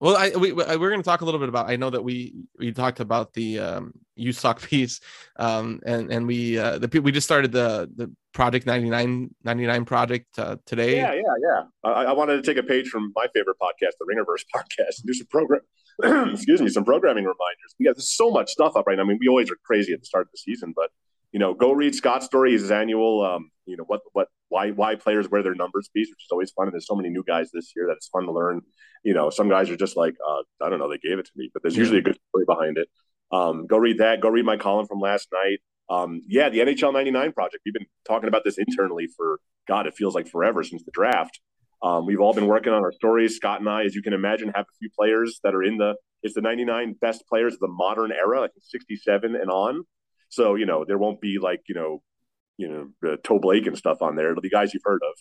[0.00, 2.02] well i we, we- we're going to talk a little bit about i know that
[2.02, 5.00] we we talked about the um you suck piece
[5.38, 10.26] um and and we uh the we just started the the project 99 99 project
[10.38, 11.62] uh today Yeah, yeah, yeah.
[11.90, 15.06] I, I wanted to take a page from my favorite podcast, the Ringerverse podcast, and
[15.06, 15.60] do some program.
[16.34, 17.74] excuse me, some programming reminders.
[17.80, 19.04] We have so much stuff up right now.
[19.04, 20.90] I mean, we always are crazy at the start of the season, but
[21.32, 22.52] you know, go read Scott's story.
[22.52, 26.24] His annual, um, you know, what what why why players wear their numbers piece, which
[26.24, 26.66] is always fun.
[26.66, 28.62] And there's so many new guys this year that it's fun to learn.
[29.02, 31.32] You know, some guys are just like, uh, I don't know, they gave it to
[31.36, 32.88] me, but there's usually a good story behind it.
[33.32, 34.20] Um, go read that.
[34.20, 35.58] Go read my column from last night.
[35.88, 37.62] Um, yeah, the NHL 99 project.
[37.64, 41.40] We've been talking about this internally for God, it feels like forever since the draft.
[41.82, 43.36] Um, we've all been working on our stories.
[43.36, 45.94] Scott and I, as you can imagine, have a few players that are in the
[46.22, 49.84] it's the 99 best players of the modern era, like 67 and on.
[50.28, 52.02] So you know there won't be like you know
[52.56, 54.30] you know uh, Toe Blake and stuff on there.
[54.30, 55.14] It'll be guys you've heard of.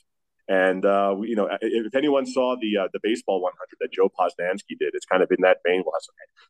[0.47, 4.09] And uh, you know, if, if anyone saw the uh, the baseball 100 that Joe
[4.09, 5.81] Posnanski did, it's kind of in that vein.
[5.83, 5.93] We'll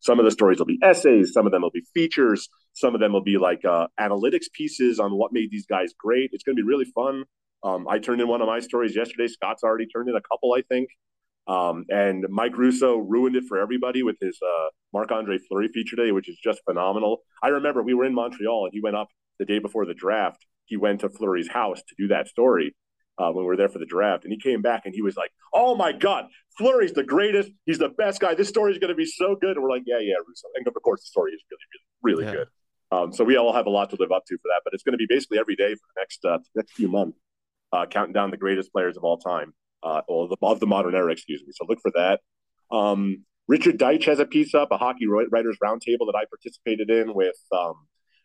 [0.02, 3.00] some of the stories will be essays, some of them will be features, some of
[3.00, 6.32] them will be like uh, analytics pieces on what made these guys great.
[6.34, 7.24] It's going to be really fun.
[7.64, 9.28] Um, I turned in one of my stories yesterday.
[9.28, 10.90] Scott's already turned in a couple, I think.
[11.48, 15.96] Um, and Mike Russo ruined it for everybody with his uh, Marc Andre Fleury feature
[15.96, 17.22] day, which is just phenomenal.
[17.44, 20.46] I remember we were in Montreal and he went up the day before the draft.
[20.66, 22.76] He went to Fleury's house to do that story
[23.20, 24.24] uh, when we were there for the draft.
[24.24, 26.26] And he came back and he was like, Oh my God,
[26.58, 27.52] Fleury's the greatest.
[27.66, 28.34] He's the best guy.
[28.34, 29.56] This story is going to be so good.
[29.56, 30.48] And we're like, Yeah, yeah, Russo.
[30.56, 31.64] And of course, the story is really,
[32.12, 32.44] really, really Yeah.
[32.44, 32.48] good.
[32.92, 34.62] Um, so we all have a lot to live up to for that.
[34.64, 37.20] But it's going to be basically every day for the next uh, next few months,
[37.72, 39.54] uh, counting down the greatest players of all time,
[39.86, 41.54] uh, the, of the modern era, excuse me.
[41.54, 42.20] So look for that.
[42.76, 47.14] Um, Richard Deitsch has a piece up, a hockey writers roundtable that I participated in
[47.14, 47.76] with um,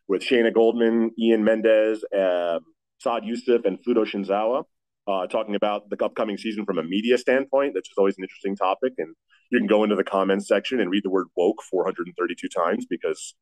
[0.09, 2.61] with Shayna Goldman, Ian Mendes, um
[3.01, 4.65] Saad Yousuf, and Fluto Shinzawa,
[5.07, 8.57] uh, talking about the upcoming season from a media standpoint, which is always an interesting
[8.57, 8.95] topic.
[8.99, 9.15] And
[9.51, 13.35] you can go into the comments section and read the word woke 432 times because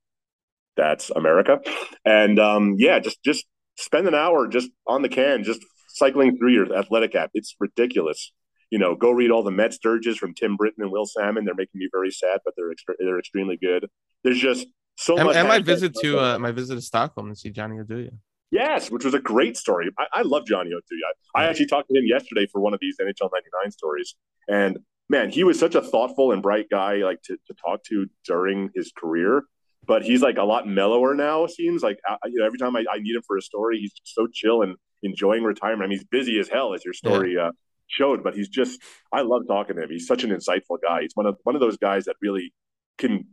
[0.76, 1.60] that's America.
[2.04, 5.64] And um, yeah, just just spend an hour just on the can, just
[5.98, 7.30] cycling through your athletic app.
[7.34, 8.32] It's ridiculous.
[8.70, 11.44] You know, go read all the Mets dirges from Tim Britton and Will Sammon.
[11.44, 13.86] They're making me very sad, but they're they're extremely good.
[14.24, 15.36] There's just so and, much.
[15.36, 18.10] and my visit to uh, my visit to Stockholm to see Johnny Oduya.
[18.50, 19.90] Yes, which was a great story.
[19.98, 21.10] I, I love Johnny Oduya.
[21.34, 24.16] I actually talked to him yesterday for one of these NHL '99 stories,
[24.48, 28.06] and man, he was such a thoughtful and bright guy, like to, to talk to
[28.26, 29.44] during his career.
[29.86, 31.44] But he's like a lot mellower now.
[31.44, 33.78] It seems like I, you know, every time I, I need him for a story,
[33.78, 35.82] he's so chill and enjoying retirement.
[35.82, 37.52] I mean, he's busy as hell, as your story uh,
[37.86, 38.22] showed.
[38.22, 38.80] But he's just,
[39.12, 39.90] I love talking to him.
[39.90, 41.02] He's such an insightful guy.
[41.02, 42.52] He's one of one of those guys that really
[42.98, 43.26] can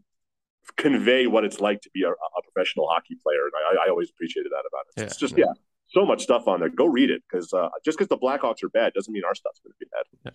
[0.77, 3.45] convey what it's like to be a, a professional hockey player.
[3.45, 4.99] And I, I always appreciated that about it.
[4.99, 5.45] Yeah, it's just yeah.
[5.47, 5.53] yeah.
[5.87, 6.69] so much stuff on there.
[6.69, 9.59] Go read it because uh, just because the Blackhawks are bad doesn't mean our stuff's
[9.59, 10.33] going to be bad.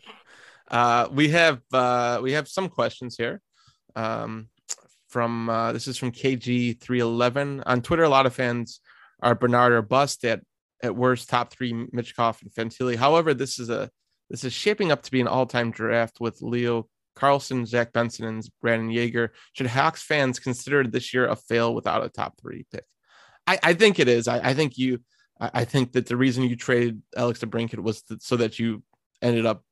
[0.70, 3.40] Uh, we have uh, we have some questions here.
[3.96, 4.48] Um,
[5.08, 8.04] from uh, this is from KG311 on Twitter.
[8.04, 8.80] A lot of fans
[9.20, 10.40] are Bedard or bust at
[10.82, 12.96] at worst top three Michkov and Fantilli.
[12.96, 13.90] However, this is a
[14.28, 18.26] this is shaping up to be an all time draft with Leo Carlsson, Zach Benson,
[18.26, 19.32] and Brayden Yager.
[19.52, 22.84] Should Hawks fans consider this year a fail without a top three pick?
[23.46, 24.28] I, I think it is.
[24.28, 25.00] I, I think you.
[25.40, 28.82] I, I think that the reason you traded Alex DeBrincat was so that you
[29.20, 29.64] ended up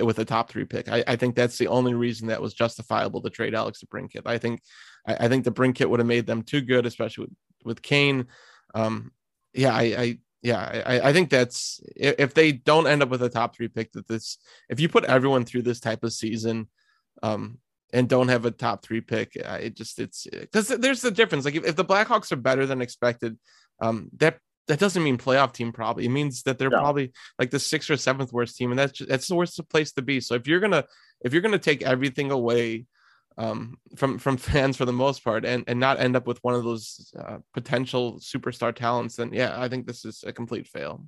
[0.00, 0.88] with a top three pick.
[0.88, 4.22] I, I think that's the only reason that was justifiable to trade Alex DeBrincat.
[4.26, 4.60] I think
[5.06, 8.26] I, I think DeBrincat would have made them too good, especially with, with Kane.
[8.74, 9.12] Um,
[9.54, 13.28] yeah, I, I yeah, I, I think that's if, they don't end up with a
[13.28, 16.68] top three pick, that this if you put everyone through this type of season,
[17.20, 17.58] um,
[17.92, 21.44] and don't have a top three pick, it just it's because there's the difference.
[21.44, 23.36] Like if, if the Blackhawks are better than expected,
[23.80, 26.04] um, that that doesn't mean playoff team probably.
[26.04, 26.78] It means that they're No.
[26.78, 29.90] probably like the sixth or seventh worst team, and that's ju- that's the worst place
[29.92, 30.20] to be.
[30.20, 30.84] So if you're gonna
[31.24, 32.86] if you're gonna take everything away
[33.38, 36.54] um, from from fans for the most part, and and not end up with one
[36.54, 41.04] of those uh, potential superstar talents, then yeah, I think this is a complete fail.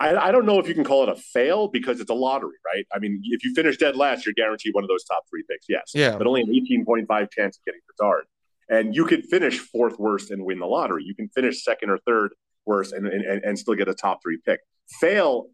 [0.00, 2.56] I, I don't know if you can call it a fail because it's a lottery,
[2.64, 2.86] right?
[2.90, 5.66] I mean, if you finish dead last, you're guaranteed one of those top three picks,
[5.68, 5.92] yes.
[5.94, 6.16] Yeah.
[6.16, 8.24] But only an 18.5 chance of getting Bedard.
[8.70, 11.04] And you could finish fourth worst and win the lottery.
[11.04, 12.32] You can finish second or third
[12.64, 14.60] worst and, and, and still get a top three pick.
[15.00, 15.50] Fail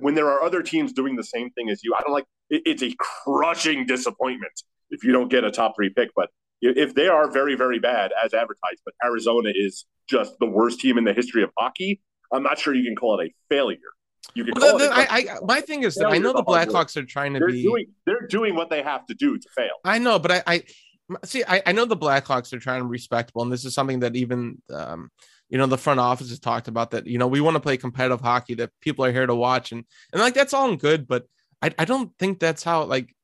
[0.00, 1.94] when there are other teams doing the same thing as you.
[1.96, 4.52] I don't like it's a crushing disappointment
[4.90, 6.10] if you don't get a top three pick.
[6.14, 6.30] But
[6.62, 10.98] if they are very, very bad as advertised, but Arizona is just the worst team
[10.98, 12.00] in the history of hockey,
[12.32, 13.78] I'm not sure you can call it a failure.
[14.34, 14.88] You can Well, call the- it.
[14.88, 16.74] the- a- I, I my thing is that I know the is a hard word.
[16.74, 17.62] Blackhawks are trying to they're be.
[17.62, 19.70] doing they're doing what they have to do to fail.
[19.84, 20.62] I know, but I, I
[21.24, 21.44] see.
[21.46, 24.16] I, I know the Blackhawks are trying to be respectable, and this is something that
[24.16, 25.10] even um,
[25.48, 26.90] you know the front office has talked about.
[26.90, 28.54] That you know we want to play competitive hockey.
[28.54, 31.24] That people are here to watch, and and like that's all good, but
[31.62, 33.14] I, I don't think that's how like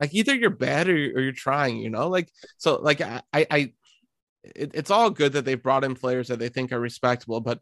[0.00, 1.78] like either you're bad or, or you're trying.
[1.78, 3.72] You know, like so like I I.
[4.44, 7.60] It, it's all good that they've brought in players that they think are respectable, but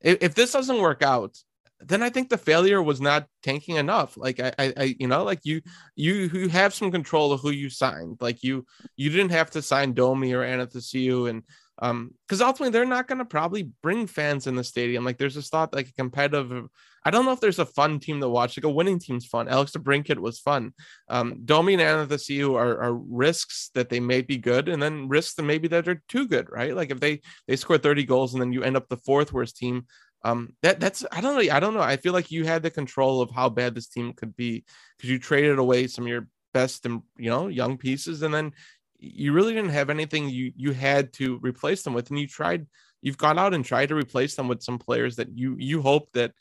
[0.00, 1.36] if, if this doesn't work out,
[1.80, 4.16] then I think the failure was not tanking enough.
[4.16, 5.62] Like I, I, I, you know, like you,
[5.96, 8.18] you, you have some control of who you signed.
[8.20, 11.42] Like you, you didn't have to sign Domi or Athanasiou, and
[11.80, 15.04] um, because ultimately they're not going to probably bring fans in the stadium.
[15.04, 16.68] Like there's this thought, like a competitive.
[17.04, 18.56] I don't know if there's a fun team to watch.
[18.56, 19.48] Like a winning team's fun.
[19.48, 20.72] Alex DeBrincat was fun.
[21.08, 25.34] Um, Domi and Athanasiou are, are risks that they may be good, and then risks
[25.34, 26.74] that maybe that are too good, right?
[26.74, 29.56] Like if they they score 30 goals and then you end up the fourth worst
[29.56, 29.86] team,
[30.24, 32.70] um that that's i don't know i don't know i feel like you had the
[32.70, 34.64] control of how bad this team could be
[34.96, 38.52] because you traded away some of your best and you know young pieces and then
[38.98, 42.66] you really didn't have anything you you had to replace them with and you tried
[43.02, 46.10] you've gone out and tried to replace them with some players that you you hope
[46.12, 46.32] that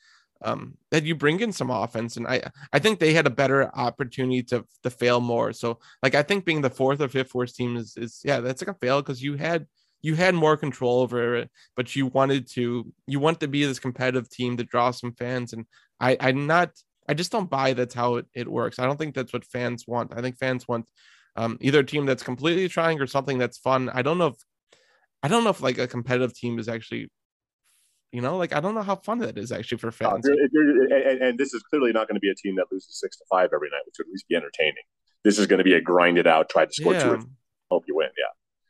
[0.43, 3.69] um that you bring in some offense and i i think they had a better
[3.75, 5.53] opportunity to to fail more.
[5.53, 8.61] So like i think being the fourth or fifth worst team is is yeah that's
[8.61, 9.67] like a fail because you had
[10.01, 13.79] you had more control over it but you wanted to you want to be this
[13.79, 15.65] competitive team to draw some fans and
[15.99, 16.71] i i'm not
[17.07, 18.79] i just don't buy that's how it, it works.
[18.79, 20.13] I don't think that's what fans want.
[20.15, 20.85] I think fans want
[21.35, 23.89] um, either a team that's completely trying or something that's fun.
[23.89, 24.35] I don't know if
[25.23, 27.09] i don't know if like a competitive team is actually
[28.13, 31.09] you know like i don't know how fun that is actually for Uh, fans you're-
[31.11, 33.25] and, and- this is clearly not going to be a team that loses six to
[33.29, 34.83] five every night, which would at least be entertaining.
[35.23, 37.19] This is going to be a grinded out, try to score two yeah or
[37.71, 38.09] hope you win.
[38.17, 38.25] Yeah.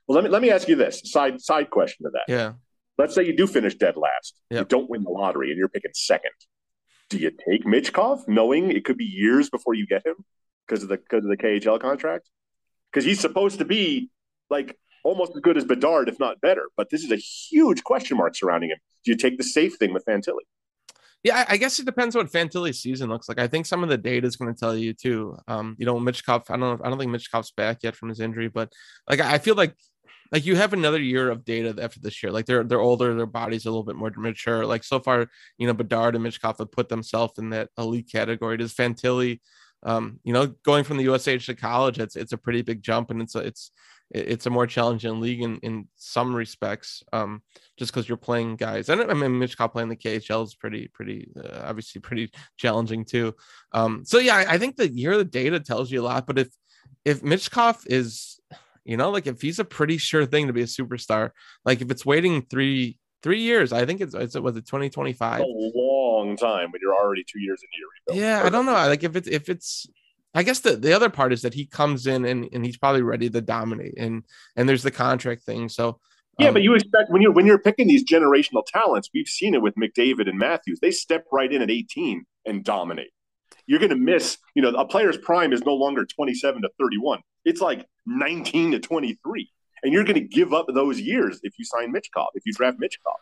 [0.08, 2.26] Well, let me let me ask you this side side question to that.
[2.28, 2.54] yeah
[2.98, 5.92] Let's say you do finish dead last, you don't win the lottery, and you're picking
[5.94, 6.32] second.
[7.10, 10.16] Do you take Michkov, knowing it could be years before you get him
[10.68, 12.30] because of the because of the KHL contract?
[12.92, 14.10] Because he's supposed to be
[14.50, 16.70] like almost as good as Bedard, if not better.
[16.76, 18.78] But this is a huge question mark surrounding him.
[19.04, 20.44] Do you take the safe thing with Fantilli?
[21.24, 23.40] Yeah, I guess it depends what Fantilli's season looks like.
[23.40, 25.38] I think some of the data is going to tell you too.
[25.48, 26.50] Um, you know, Michkov.
[26.50, 26.80] I don't know.
[26.84, 28.74] I don't think Michkov's back yet from his injury, but
[29.10, 29.74] like I feel like
[30.34, 32.32] like you have another year of data after this year.
[32.32, 34.66] Like they're they're older, their bodies a little bit more mature.
[34.66, 38.58] Like so far, you know, Bedard and Michkov have put themselves in that elite category.
[38.58, 39.40] Does Fantilli,
[39.84, 43.12] um, you know, going from the USH to college, it's it's a pretty big jump,
[43.12, 43.72] and it's it's
[44.14, 47.42] it's a more challenging league in, in some respects, um,
[47.78, 48.90] just because you're playing guys.
[48.90, 53.34] And I mean, Michkov playing the KHL is pretty, pretty, uh, obviously pretty challenging too.
[53.72, 56.28] Um, so yeah, I, I think the year the data tells you a lot.
[56.28, 56.50] But if
[57.06, 58.40] if Michkov is,
[58.86, 61.32] you know, like if he's a pretty sure thing to be a superstar,
[61.66, 65.42] like if it's waiting three three years, I think it's it's was it 2025.
[65.42, 68.42] A long time when you're already two years into your rebuild.
[68.42, 68.74] Yeah, I don't know.
[68.74, 69.88] Like if it's if it's
[70.34, 73.04] I guess the, the other part is that he comes in and, and he's probably
[73.04, 74.24] ready to dominate and
[74.56, 75.70] and there's the contract thing.
[75.70, 76.00] So
[76.40, 79.54] yeah, um, but you expect when you're when you're picking these generational talents, we've seen
[79.54, 80.80] it with McDavid and Matthews.
[80.82, 83.12] They step right in at 18 and dominate.
[83.66, 87.22] You're going to miss, you know, a player's prime is no longer 27 to 31.
[87.46, 89.50] It's like 19 to 23.
[89.84, 92.78] And you're going to give up those years if you sign Michkov, if you draft
[92.80, 93.16] Michkov.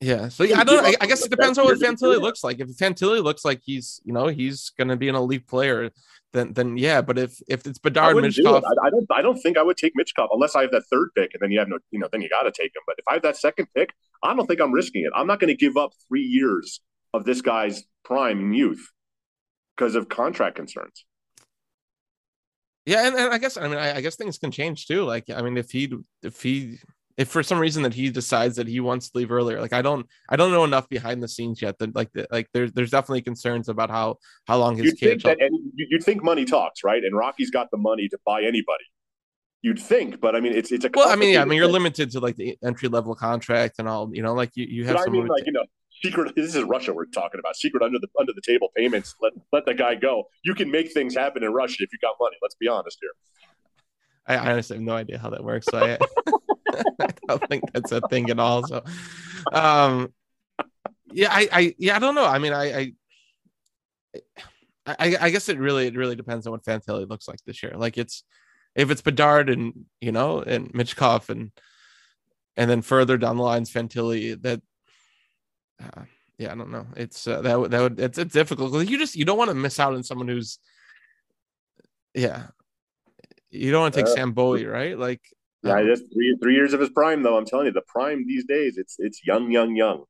[0.00, 0.28] Yeah.
[0.28, 0.84] So yeah, I don't.
[0.84, 2.58] I, I guess it depends on what Fantilli looks like.
[2.58, 5.90] If Fantilli looks like he's, you know, he's going to be an elite player,
[6.32, 7.02] then then yeah.
[7.02, 9.06] But if if it's Bedard, I do I, I, don't.
[9.10, 11.50] I don't think I would take Michkov unless I have that third pick, and then
[11.50, 12.82] you have no, you know, then you got to take him.
[12.86, 13.90] But if I have that second pick,
[14.22, 15.12] I don't think I'm risking it.
[15.14, 16.80] I'm not going to give up three years
[17.12, 18.88] of this guy's prime youth
[19.76, 21.04] because of contract concerns.
[22.86, 25.04] Yeah, and, and I guess I mean I, I guess things can change too.
[25.04, 26.78] Like I mean, if he if he
[27.16, 29.82] if for some reason that he decides that he wants to leave earlier like i
[29.82, 33.22] don't i don't know enough behind the scenes yet that like like there's there's definitely
[33.22, 37.04] concerns about how how long his you'd think, that, and you'd think money talks right?
[37.04, 38.84] And rocky's got the money to buy anybody.
[39.62, 41.68] You'd think but i mean it's it's a well i mean yeah i mean you're
[41.68, 44.96] limited to like the entry level contract and all you know like you, you have
[44.96, 45.64] but some i mean like you know
[46.02, 49.34] secret this is russia we're talking about secret under the under the table payments let
[49.52, 50.24] let the guy go.
[50.44, 53.10] You can make things happen in russia if you got money let's be honest here.
[54.26, 55.66] I honestly have no idea how that works.
[55.70, 55.98] So I,
[57.00, 58.66] I don't think that's a thing at all.
[58.66, 58.82] So,
[59.52, 60.12] um,
[61.12, 62.26] yeah, I, I, yeah, I don't know.
[62.26, 62.92] I mean, I, I,
[64.86, 67.74] I, I guess it really, it really depends on what Fantilli looks like this year.
[67.76, 68.24] Like it's,
[68.74, 71.50] if it's Bedard and you know and Michkov and
[72.56, 74.60] and then further down the lines Fantilli that
[75.82, 76.02] uh,
[76.38, 79.16] yeah I don't know it's uh, that would that would it's, it's difficult you just
[79.16, 80.58] you don't want to miss out on someone who's
[82.14, 82.48] yeah
[83.50, 85.22] you don't want to take uh, Sam Bowie right like
[85.62, 87.36] yeah, um, just three three years of his prime though.
[87.36, 90.04] I'm telling you, the prime these days, it's it's young, young, young,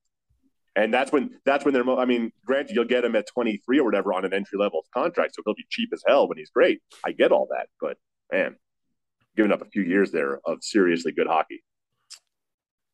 [0.77, 1.85] and that's when that's when they're.
[1.85, 4.87] Mo- I mean, granted, you'll get him at 23 or whatever on an entry level
[4.95, 6.81] contract, so he'll be cheap as hell when he's great.
[7.05, 7.97] I get all that, but
[8.33, 8.57] man,
[9.37, 11.63] giving up a few years there of seriously good hockey.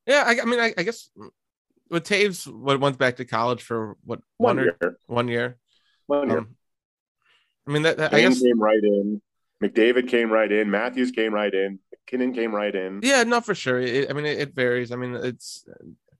[0.06, 1.10] Yeah, I, I mean, I, I, guess
[1.90, 5.56] with Toews what went back to college for what one, one year, one year,
[6.06, 6.38] one year.
[6.38, 6.56] Um,
[7.66, 9.20] I mean, that, that I guess came right in.
[9.62, 10.70] McDavid came right in.
[10.70, 11.78] Matthews came right in.
[11.92, 13.00] MacKinnon came right in.
[13.02, 13.80] Yeah, no, for sure.
[13.80, 14.92] It, I mean, it, it, varies.
[14.92, 15.64] I mean, it's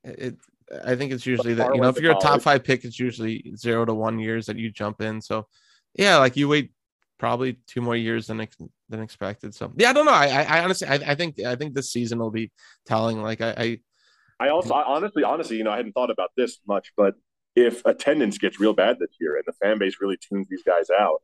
[0.02, 0.36] it.
[0.84, 3.52] I think it's usually that you know if you're a top five pick, it's usually
[3.56, 5.20] zero to one years that you jump in.
[5.20, 5.46] So,
[5.94, 6.72] yeah, like you wait
[7.18, 8.46] probably two more years than
[8.88, 9.54] than expected.
[9.54, 10.12] So, yeah, I don't know.
[10.12, 12.50] I I, I honestly I, I think I think this season will be
[12.84, 13.22] telling.
[13.22, 16.58] Like I I, I also I honestly honestly you know I hadn't thought about this
[16.66, 17.14] much, but
[17.54, 20.88] if attendance gets real bad this year and the fan base really tunes these guys
[20.90, 21.22] out,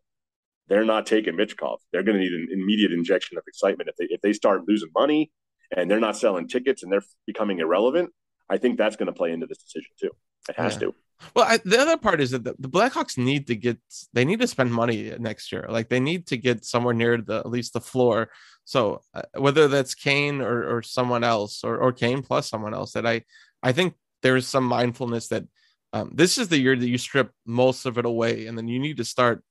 [0.72, 1.80] they're not taking Michkov.
[1.92, 4.88] They're going to need an immediate injection of excitement if they if they start losing
[4.94, 5.30] money
[5.76, 8.08] and they're not selling tickets and they're becoming irrelevant.
[8.48, 10.10] I think that's going to play into this decision too.
[10.48, 10.80] It has yeah.
[10.80, 10.94] to.
[11.36, 13.78] Well, I, the other part is that the, the, Blackhawks need to get
[14.14, 15.66] they need to spend money next year.
[15.68, 18.30] Like they need to get somewhere near the at least the floor.
[18.64, 22.92] So uh, whether that's Kane or, or someone else or or Kane plus someone else,
[22.92, 23.24] that I
[23.62, 25.44] I think there is some mindfulness that
[25.92, 28.78] um, this is the year that you strip most of it away, and then you
[28.78, 29.44] need to start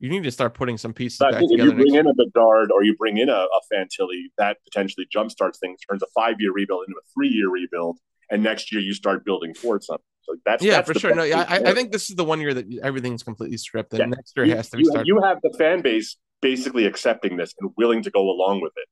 [0.00, 1.54] you need to start putting some pieces back together.
[1.54, 5.06] If you bring in a Bedard or you bring in a, a Fantilli, that potentially
[5.14, 7.98] jumpstarts things, turns a five year rebuild into a three year rebuild,
[8.30, 10.04] and next year you start building towards something.
[10.22, 11.14] So that's yeah, that's for sure.
[11.14, 14.00] No, yeah, I, I, think this is the one year that everything's completely stripped, and
[14.00, 14.06] yeah.
[14.06, 15.06] next year you, has to you, start.
[15.06, 18.88] You have the fan base basically accepting this and willing to go along with it.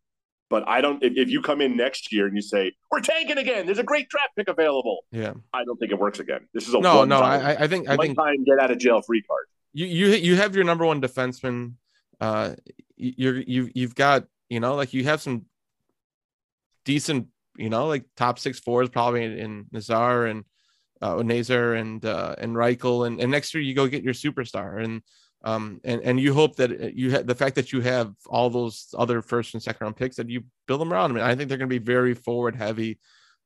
[0.49, 1.03] But I don't.
[1.03, 3.85] If, if you come in next year and you say we're tanking again, there's a
[3.85, 5.05] great draft pick available.
[5.13, 6.49] Yeah, I don't think it works again.
[6.55, 7.19] This is a no, no.
[7.19, 10.37] I, I think I think time get out of jail free card you you you
[10.37, 11.75] have your number one defenseman.
[12.19, 12.55] Uh,
[12.97, 15.45] you're you you've got you know like you have some
[16.87, 20.45] decent you know like top six fours probably in, in Nazar and
[21.03, 25.03] uh, and uh, and Reichel and, and next year you go get your superstar and
[25.45, 28.95] um and and you hope that you have the fact that you have all those
[28.97, 31.11] other first and second round picks that you build them around.
[31.11, 32.99] I mean, I think they're going to be very forward heavy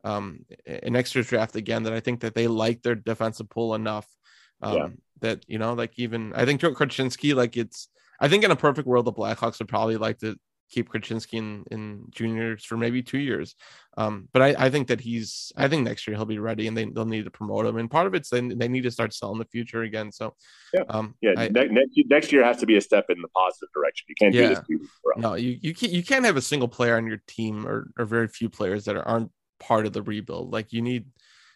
[0.04, 1.82] um in next year's draft again.
[1.82, 4.06] That I think that they like their defensive pool enough
[4.62, 7.88] um, that you know like even i think Joe Korchinski like it's
[8.20, 10.36] i think in a perfect world the blackhawks would probably like to
[10.70, 13.56] keep Korchinski in, in juniors for maybe two years.
[13.98, 16.76] Um, but I, I think that he's I think next year he'll be ready and
[16.76, 17.76] they, they'll need to promote him.
[17.76, 20.12] And part of it's they, they need to start selling the future again.
[20.12, 20.34] So
[20.72, 21.34] yeah, um, yeah.
[21.36, 24.06] I, ne- next, next year has to be a step in the positive direction.
[24.08, 24.88] You can't yeah, do this.
[25.16, 28.04] No, you you can't you can't have a single player on your team or or
[28.04, 30.52] very few players that are, aren't part of the rebuild.
[30.52, 31.06] Like you need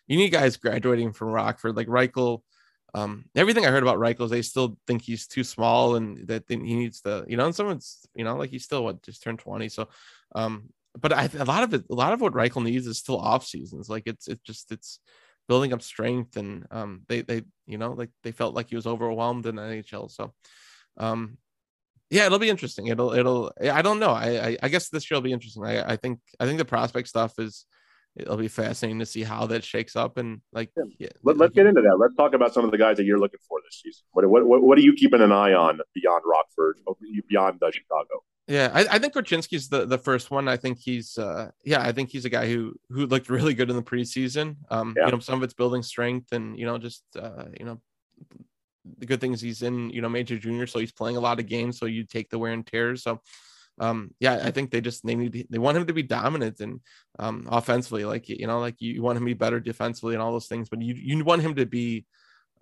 [0.07, 2.43] you need guys graduating from Rockford, like Reichel
[2.95, 6.57] um, everything I heard about Reichel, they still think he's too small and that he
[6.57, 9.69] needs to, you know, and someone's, you know, like he's still what just turned 20.
[9.69, 9.89] So,
[10.37, 10.69] um,
[10.99, 13.45] but I, a lot of it, a lot of what Reichel needs is still off
[13.45, 13.89] seasons.
[13.89, 15.01] Like it's, it's just, it's
[15.49, 18.87] building up strength and, um, they, they, you know, like they felt like he was
[18.87, 20.09] overwhelmed in the NHL.
[20.09, 20.33] So,
[20.97, 21.37] um,
[22.11, 22.87] yeah, it'll be interesting.
[22.87, 24.13] It'll, it'll, I don't know.
[24.13, 25.65] I, I, I guess this year will be interesting.
[25.65, 27.67] I, I think, I think the prospect stuff is,
[28.17, 30.17] it'll be fascinating to see how that shakes up.
[30.17, 30.85] And like, yeah.
[30.99, 31.97] Yeah, Let, us get into that.
[31.99, 34.05] Let's talk about some of the guys that you're looking for this season.
[34.13, 36.79] What what what, what are you keeping an eye on beyond Rockford,
[37.29, 38.23] beyond uh, Chicago?
[38.47, 40.49] Yeah, I, I think Korchinski's the, the first one.
[40.49, 43.71] I think he's uh yeah, I think he's a guy who who looked really good
[43.71, 44.57] in the preseason.
[44.71, 45.07] Um, yeah.
[45.07, 47.81] you know, some of it's building strength and you know, just uh, you know,
[48.99, 51.47] the good things he's in, you know, major junior, so he's playing a lot of
[51.47, 52.97] games, so you take the wear and tear.
[52.97, 53.21] So
[53.79, 56.81] um, yeah, I think they just they need they want him to be dominant and
[57.19, 60.33] um, offensively, like you know, like you, want him to be better defensively and all
[60.33, 62.05] those things, but you you want him to be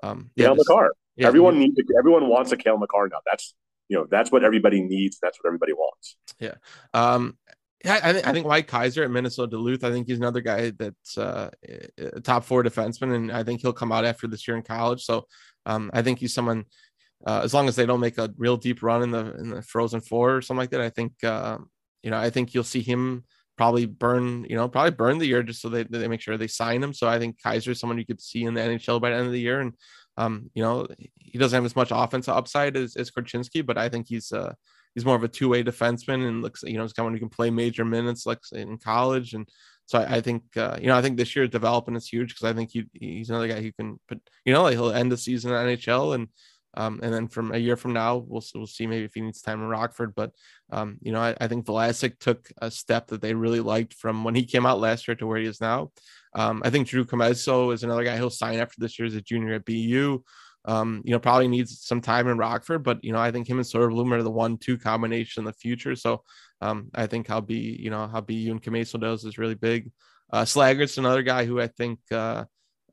[0.02, 0.92] um, yeah, Cale Makar.
[1.16, 3.18] Yeah, everyone needs everyone wants a Cale Makar now.
[3.30, 3.54] That's
[3.88, 5.18] you know that's what everybody needs.
[5.20, 6.16] That's what everybody wants.
[6.38, 6.54] Yeah.
[6.94, 7.36] Um,
[7.84, 9.84] yeah, I think I think Wyatt Kaiser at Minnesota Duluth.
[9.84, 11.50] I think he's another guy that's uh,
[11.98, 15.04] a top four defenseman, and I think he'll come out after this year in college.
[15.04, 15.26] So
[15.66, 16.64] um, I think he's someone
[17.26, 19.62] uh, as long as they don't make a real deep run in the in the
[19.62, 21.58] Frozen Four or something like that, I think uh,
[22.02, 23.24] you know I think you'll see him
[23.56, 26.48] probably burn you know probably burn the year just so they, they make sure they
[26.48, 26.92] sign him.
[26.92, 29.26] So I think Kaiser is someone you could see in the NHL by the end
[29.26, 29.74] of the year, and
[30.16, 30.86] um, you know
[31.18, 34.54] he doesn't have as much offensive upside as, as Korchinski, but I think he's uh
[34.94, 37.28] he's more of a two way defenseman and looks you know he's someone who can
[37.28, 39.48] play major minutes like in college and.
[39.86, 42.48] So I, I think uh, you know I think this year's development is huge because
[42.48, 45.16] I think he, he's another guy who can put you know like he'll end the
[45.16, 46.28] season in NHL and
[46.74, 49.42] um, and then from a year from now, we'll we'll see maybe if he needs
[49.42, 50.14] time in Rockford.
[50.14, 50.32] But
[50.70, 54.24] um, you know, I, I, think Vlasic took a step that they really liked from
[54.24, 55.92] when he came out last year to where he is now.
[56.34, 59.20] Um, I think Drew Commesso is another guy he'll sign after this year as a
[59.20, 60.22] junior at BU.
[60.64, 63.58] Um, you know, probably needs some time in Rockford, but you know, I think him
[63.58, 65.94] and Soderblom are the one-two combination in the future.
[65.96, 66.22] So
[66.62, 69.90] um, I think how be you know how BU and Commesso does is really big.
[70.32, 71.98] Uh, another guy who I think.
[72.10, 72.44] Uh,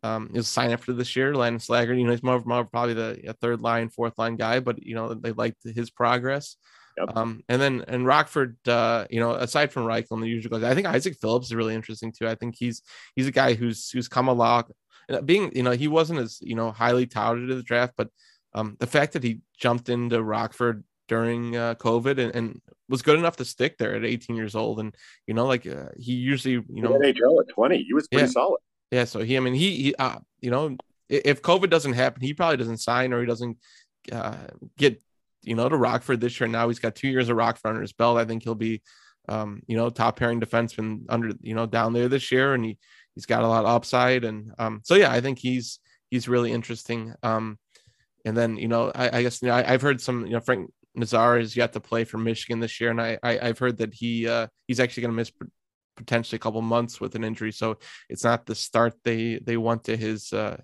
[0.03, 1.35] um, he'll sign after this year.
[1.35, 4.81] Landon Slaggert, you know, he's more, more probably the third line, fourth line guy, but
[4.83, 6.55] you know, they liked his progress.
[6.97, 7.15] Yep.
[7.15, 10.69] Um, and then and Rockford, uh, you know, aside from Reichel and the usual guys,
[10.69, 12.27] I think Isaac Phillips is really interesting too.
[12.27, 12.81] I think he's
[13.15, 14.65] he's a guy who's who's come along,
[15.25, 18.09] being you know he wasn't as you know highly touted in the draft, but
[18.53, 23.19] um, the fact that he jumped into Rockford during uh, COVID and, and, was good
[23.19, 24.95] enough to stick there at 18 years old, and
[25.27, 28.31] you know, like uh, he usually you know NHL at 20, he was pretty yeah.
[28.31, 28.59] solid.
[28.91, 30.77] Yeah, so he, I mean, he, he uh, you know,
[31.07, 33.57] if COVID doesn't happen, he probably doesn't sign or he doesn't
[34.11, 34.35] uh,
[34.77, 35.01] get,
[35.43, 36.47] you know, to Rockford this year.
[36.47, 38.17] Now he's got two years of Rockford under his belt.
[38.17, 38.81] I think he'll be,
[39.27, 42.77] um, you know, top pairing defenseman under, you know, down there this year, and he
[43.15, 45.79] he's got a lot of upside, and um, so yeah, I think he's
[46.09, 47.13] he's really interesting.
[47.21, 47.59] Um,
[48.25, 50.39] and then you know, I, I guess you know, I, have heard some, you know,
[50.39, 53.77] Frank Nazar is yet to play for Michigan this year, and I, I have heard
[53.77, 55.31] that he uh, he's actually going to miss
[55.99, 57.51] potentially a couple months with an injury.
[57.51, 57.77] So
[58.09, 60.57] it's not the start they they want to his uh,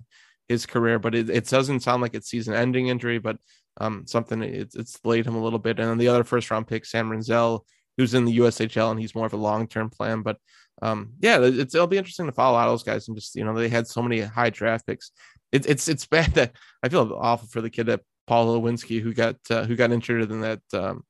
[0.47, 3.37] his career, but it, it doesn't sound like it's season ending injury, but
[3.79, 5.79] um, something it's it's delayed him a little bit.
[5.79, 7.61] And then the other first round pick, Sam Rinzel,
[7.97, 10.21] who's in the USHL and he's more of a long term plan.
[10.21, 10.37] But
[10.81, 13.69] um, yeah, it'll be interesting to follow out those guys and just you know they
[13.69, 15.11] had so many high draft picks.
[15.51, 19.13] It, it's it's bad that I feel awful for the kid that Paul Ludwinski who
[19.13, 21.03] got uh, who got injured in that um,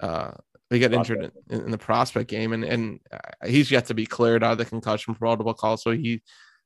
[0.00, 0.32] uh,
[0.70, 4.06] he got injured in, in, the prospect game, and and uh, he's yet to be
[4.06, 5.76] cleared out of the concussion protocol call.
[5.76, 6.22] So he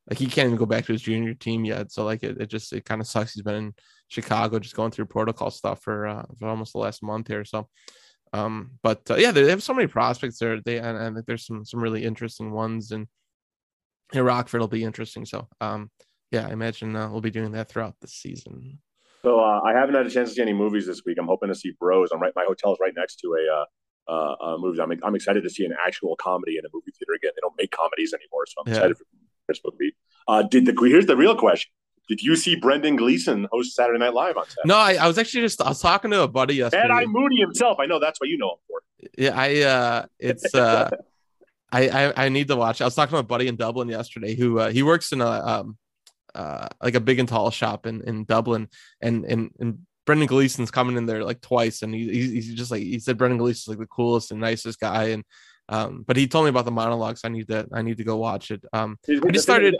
[0.09, 1.91] like he can't even go back to his junior team yet.
[1.91, 3.33] So like it, it just it kind of sucks.
[3.33, 3.73] He's been in
[4.09, 7.45] Chicago just going through protocol stuff for uh, for almost the last month here.
[7.45, 7.69] So
[8.33, 10.59] um, but uh, yeah, they have so many prospects there.
[10.59, 13.07] They and, and there's some some really interesting ones, and
[14.11, 15.25] in Rockford will be interesting.
[15.25, 15.91] So um,
[16.31, 18.79] yeah, I imagine uh, we'll be doing that throughout the season.
[19.23, 21.17] So uh, I haven't had a chance to see any movies this week.
[21.19, 22.09] I'm hoping to see Bros.
[22.11, 22.33] I'm right.
[22.35, 23.65] My hotel is right next to a uh,
[24.07, 24.79] uh, uh, movies.
[24.79, 27.31] I'm I'm excited to see an actual comedy in a movie theater again.
[27.35, 28.77] They don't make comedies anymore, so I'm yeah.
[28.77, 29.05] excited for
[29.47, 29.95] this movie.
[30.27, 31.71] Uh, did the here's the real question:
[32.07, 34.67] Did you see Brendan Gleeson host Saturday Night Live on Saturday?
[34.67, 36.87] No, I, I was actually just I was talking to a buddy yesterday.
[36.87, 37.79] Mad-Eye Moody himself.
[37.79, 38.81] I know that's what you know him for.
[39.17, 40.89] Yeah, I uh, it's uh,
[41.71, 42.81] I, I I need to watch.
[42.81, 45.29] I was talking to a buddy in Dublin yesterday who uh, he works in a
[45.29, 45.77] um
[46.35, 48.69] uh like a big and tall shop in in Dublin,
[49.01, 52.81] and and and Brendan Gleeson's coming in there like twice, and he, he's, just like
[52.81, 55.23] he said Brendan Gleeson's like the coolest and nicest guy, and
[55.69, 57.21] um, but he told me about the monologues.
[57.23, 58.63] I need to I need to go watch it.
[58.73, 59.75] Um, I just started.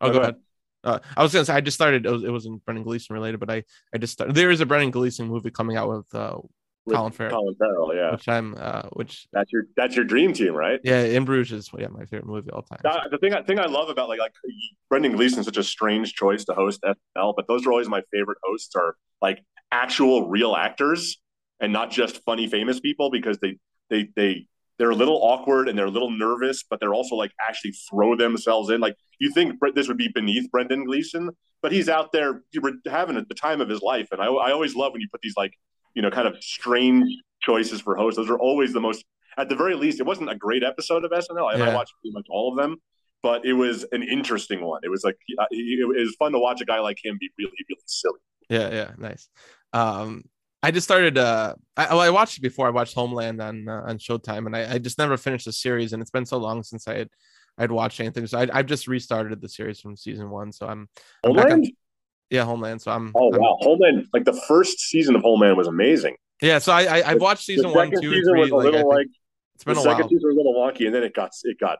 [0.00, 0.36] Oh, go ahead.
[0.84, 2.06] Uh, I was gonna say I just started.
[2.06, 3.64] It, was, it wasn't Brendan Gleeson related, but I
[3.94, 4.34] I just started.
[4.34, 6.38] There is a Brendan Gleeson movie coming out with uh,
[6.84, 8.12] With Colin Farrell, Colin Farrell, yeah.
[8.12, 10.80] which I'm uh, which That's your that's your dream team, right?
[10.82, 12.80] yeah, In Bruges is yeah my favorite movie of all time.
[13.10, 14.32] The thing I thing I love about like like
[14.88, 18.38] Brendan Gleeson's such a strange choice to host SNL, but those are always my favorite
[18.42, 21.18] hosts are like actual real actors
[21.60, 23.58] and not just funny famous people because they
[23.88, 24.46] they they
[24.78, 28.16] they're a little awkward and they're a little nervous, but they're also like actually throw
[28.16, 28.80] themselves in.
[28.80, 31.30] Like you think this would be beneath Brendan Gleeson,
[31.62, 32.42] but he's out there
[32.86, 34.08] having the time of his life.
[34.10, 35.52] And I, I always love when you put these like
[35.94, 37.04] you know kind of strange
[37.40, 38.16] choices for hosts.
[38.16, 39.04] Those are always the most.
[39.38, 41.54] At the very least, it wasn't a great episode of SNL.
[41.54, 42.76] I, I watched pretty much all of them,
[43.22, 44.80] but it was an interesting one.
[44.84, 47.52] It was like it, it was fun to watch a guy like him be really
[47.68, 48.20] really silly.
[48.50, 49.28] Yeah, yeah, nice.
[49.72, 50.24] Um,
[50.62, 51.16] I just started.
[51.16, 52.66] Uh, I, well, I watched it before.
[52.66, 55.92] I watched Homeland on uh, on Showtime, and I, I just never finished the series.
[55.92, 57.08] And it's been so long since I had
[57.58, 58.26] I'd watched anything.
[58.26, 60.52] So I, I've just restarted the series from season one.
[60.52, 60.88] So I'm,
[61.24, 61.64] I'm back on-.
[62.32, 62.82] Yeah, Homeland.
[62.82, 63.12] So I'm.
[63.14, 64.06] Oh I'm- wow, Homeland!
[64.12, 66.16] Like the first season of Homeland was amazing.
[66.40, 66.58] yeah.
[66.58, 68.40] So I, I I've watched season the one, two, and season three.
[68.40, 69.06] was a Like, little like
[69.54, 70.08] it's been the a second while.
[70.08, 71.78] season was a little wonky, and then it got it got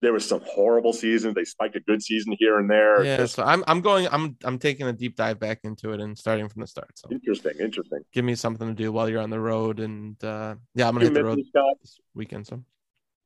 [0.00, 1.34] there was some horrible seasons.
[1.36, 3.04] They spiked a good season here and there.
[3.04, 3.18] Yeah.
[3.18, 4.08] Just So I'm I'm going.
[4.10, 6.90] I'm I'm taking a deep dive back into it and starting from the start.
[6.98, 8.00] So interesting, interesting.
[8.12, 9.78] give me something to do while you're on the road.
[9.78, 11.76] And uh, yeah, I'm gonna hit the road Scott?
[11.80, 12.48] this weekend.
[12.48, 12.64] So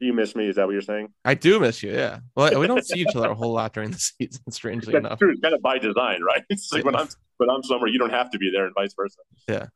[0.01, 0.47] Do you miss me?
[0.49, 1.09] Is that what you're saying?
[1.25, 1.91] I do miss you.
[1.93, 2.19] Yeah.
[2.35, 4.43] Well, we don't see each other a whole lot during the season.
[4.51, 5.19] Strangely That's enough.
[5.19, 5.31] true.
[5.31, 6.43] It's kind of by design, right?
[6.51, 8.95] It's like when I'm when I'm somewhere, you don't have to be there, and vice
[8.95, 9.19] versa.
[9.49, 9.67] Yeah.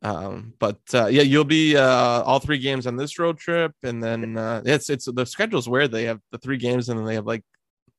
[0.00, 1.82] Um, but uh, yeah, you'll be uh,
[2.22, 5.90] all three games on this road trip, and then uh, it's it's the schedule's weird.
[5.90, 7.42] They have the three games, and then they have like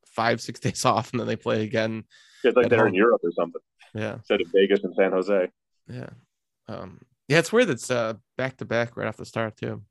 [0.07, 2.03] five six days off, and then they play again.
[2.43, 2.87] It's like they're home.
[2.89, 3.61] in Europe or something
[3.93, 5.49] Yeah, instead of Vegas and San Jose.
[5.89, 6.09] yeah,
[6.69, 7.39] um, yeah.
[7.39, 7.69] It's weird.
[7.69, 9.83] It's uh back to back right off the start too.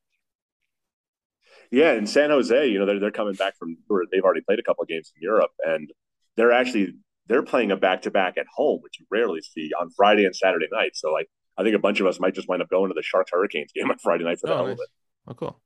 [1.70, 3.76] Yeah, in San Jose, you know, they're they're coming back from.
[4.10, 5.90] They've already played a couple of games in Europe, and
[6.36, 6.94] they're actually
[7.26, 10.34] they're playing a back to back at home, which you rarely see on Friday and
[10.34, 10.92] Saturday night.
[10.94, 13.02] So, like, I think a bunch of us might just wind up going to the
[13.02, 14.72] Sharks Hurricanes game on Friday night for the Oh, hell nice.
[14.74, 14.88] of it.
[15.28, 15.60] Oh, cool.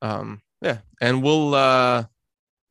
[0.00, 2.04] Um, yeah, and we'll uh,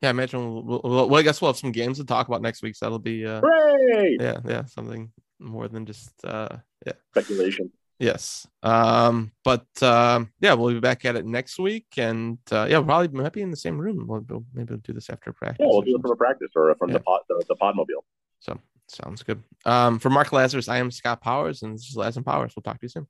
[0.02, 2.42] yeah, I imagine we'll, we'll, well, I guess we'll have some games to talk about
[2.42, 2.74] next week.
[2.74, 4.16] So that'll be uh, Hooray!
[4.18, 6.48] yeah, yeah, something more than just uh,
[6.86, 6.94] yeah.
[7.12, 7.70] Speculation.
[8.00, 8.46] Yes.
[8.62, 12.86] Um, but um, yeah, we'll be back at it next week, and uh, yeah, we'll
[12.86, 14.06] probably might be in the same room.
[14.06, 15.58] We'll, we'll maybe we'll do this after practice.
[15.60, 16.98] Yeah, we'll do it from a practice or from Yeah.
[16.98, 18.04] the pod the, the Podmobile.
[18.38, 19.42] So sounds good.
[19.64, 22.54] Um, for Mark Lazerus, I am Scott Powers, and this is Laz and Powers.
[22.54, 23.06] We'll talk to you soon.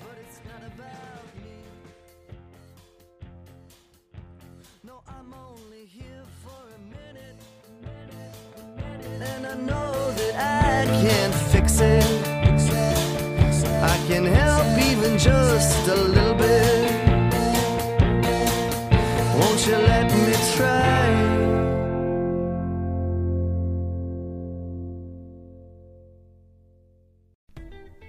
[0.00, 1.52] But it's not about me.
[4.82, 7.38] No, I'm only here for a minute.
[9.24, 12.11] And I know that I can't fix it.
[14.12, 16.92] Can help even just a little bit.
[19.38, 21.41] Won't you let me try?